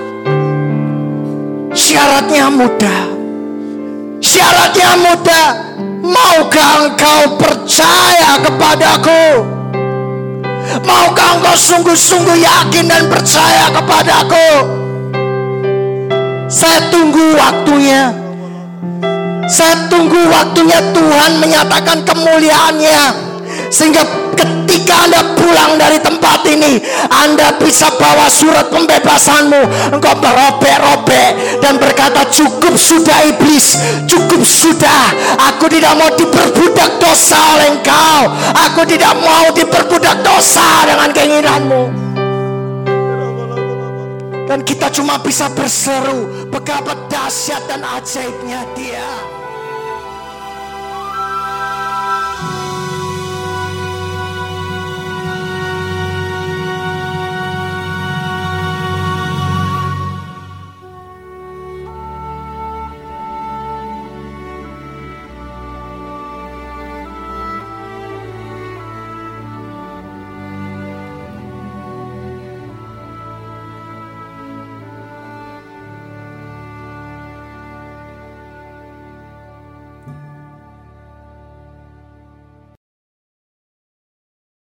[1.72, 3.02] Syaratnya mudah.
[4.20, 5.48] Syaratnya mudah.
[6.04, 9.24] Maukah engkau percaya kepadaku?
[10.84, 14.48] Maukah engkau sungguh-sungguh yakin dan percaya kepadaku?
[16.52, 18.12] Saya tunggu waktunya.
[19.48, 23.31] Saya tunggu waktunya Tuhan menyatakan kemuliaannya
[23.72, 24.04] sehingga
[24.36, 26.76] ketika Anda pulang dari tempat ini,
[27.08, 29.92] Anda bisa bawa surat pembebasanmu.
[29.96, 35.12] Engkau merobek-robek dan berkata, cukup sudah iblis, cukup sudah.
[35.52, 38.20] Aku tidak mau diperbudak dosa oleh engkau.
[38.70, 41.82] Aku tidak mau diperbudak dosa dengan keinginanmu.
[44.52, 49.21] Dan kita cuma bisa berseru betapa dahsyat dan ajaibnya dia.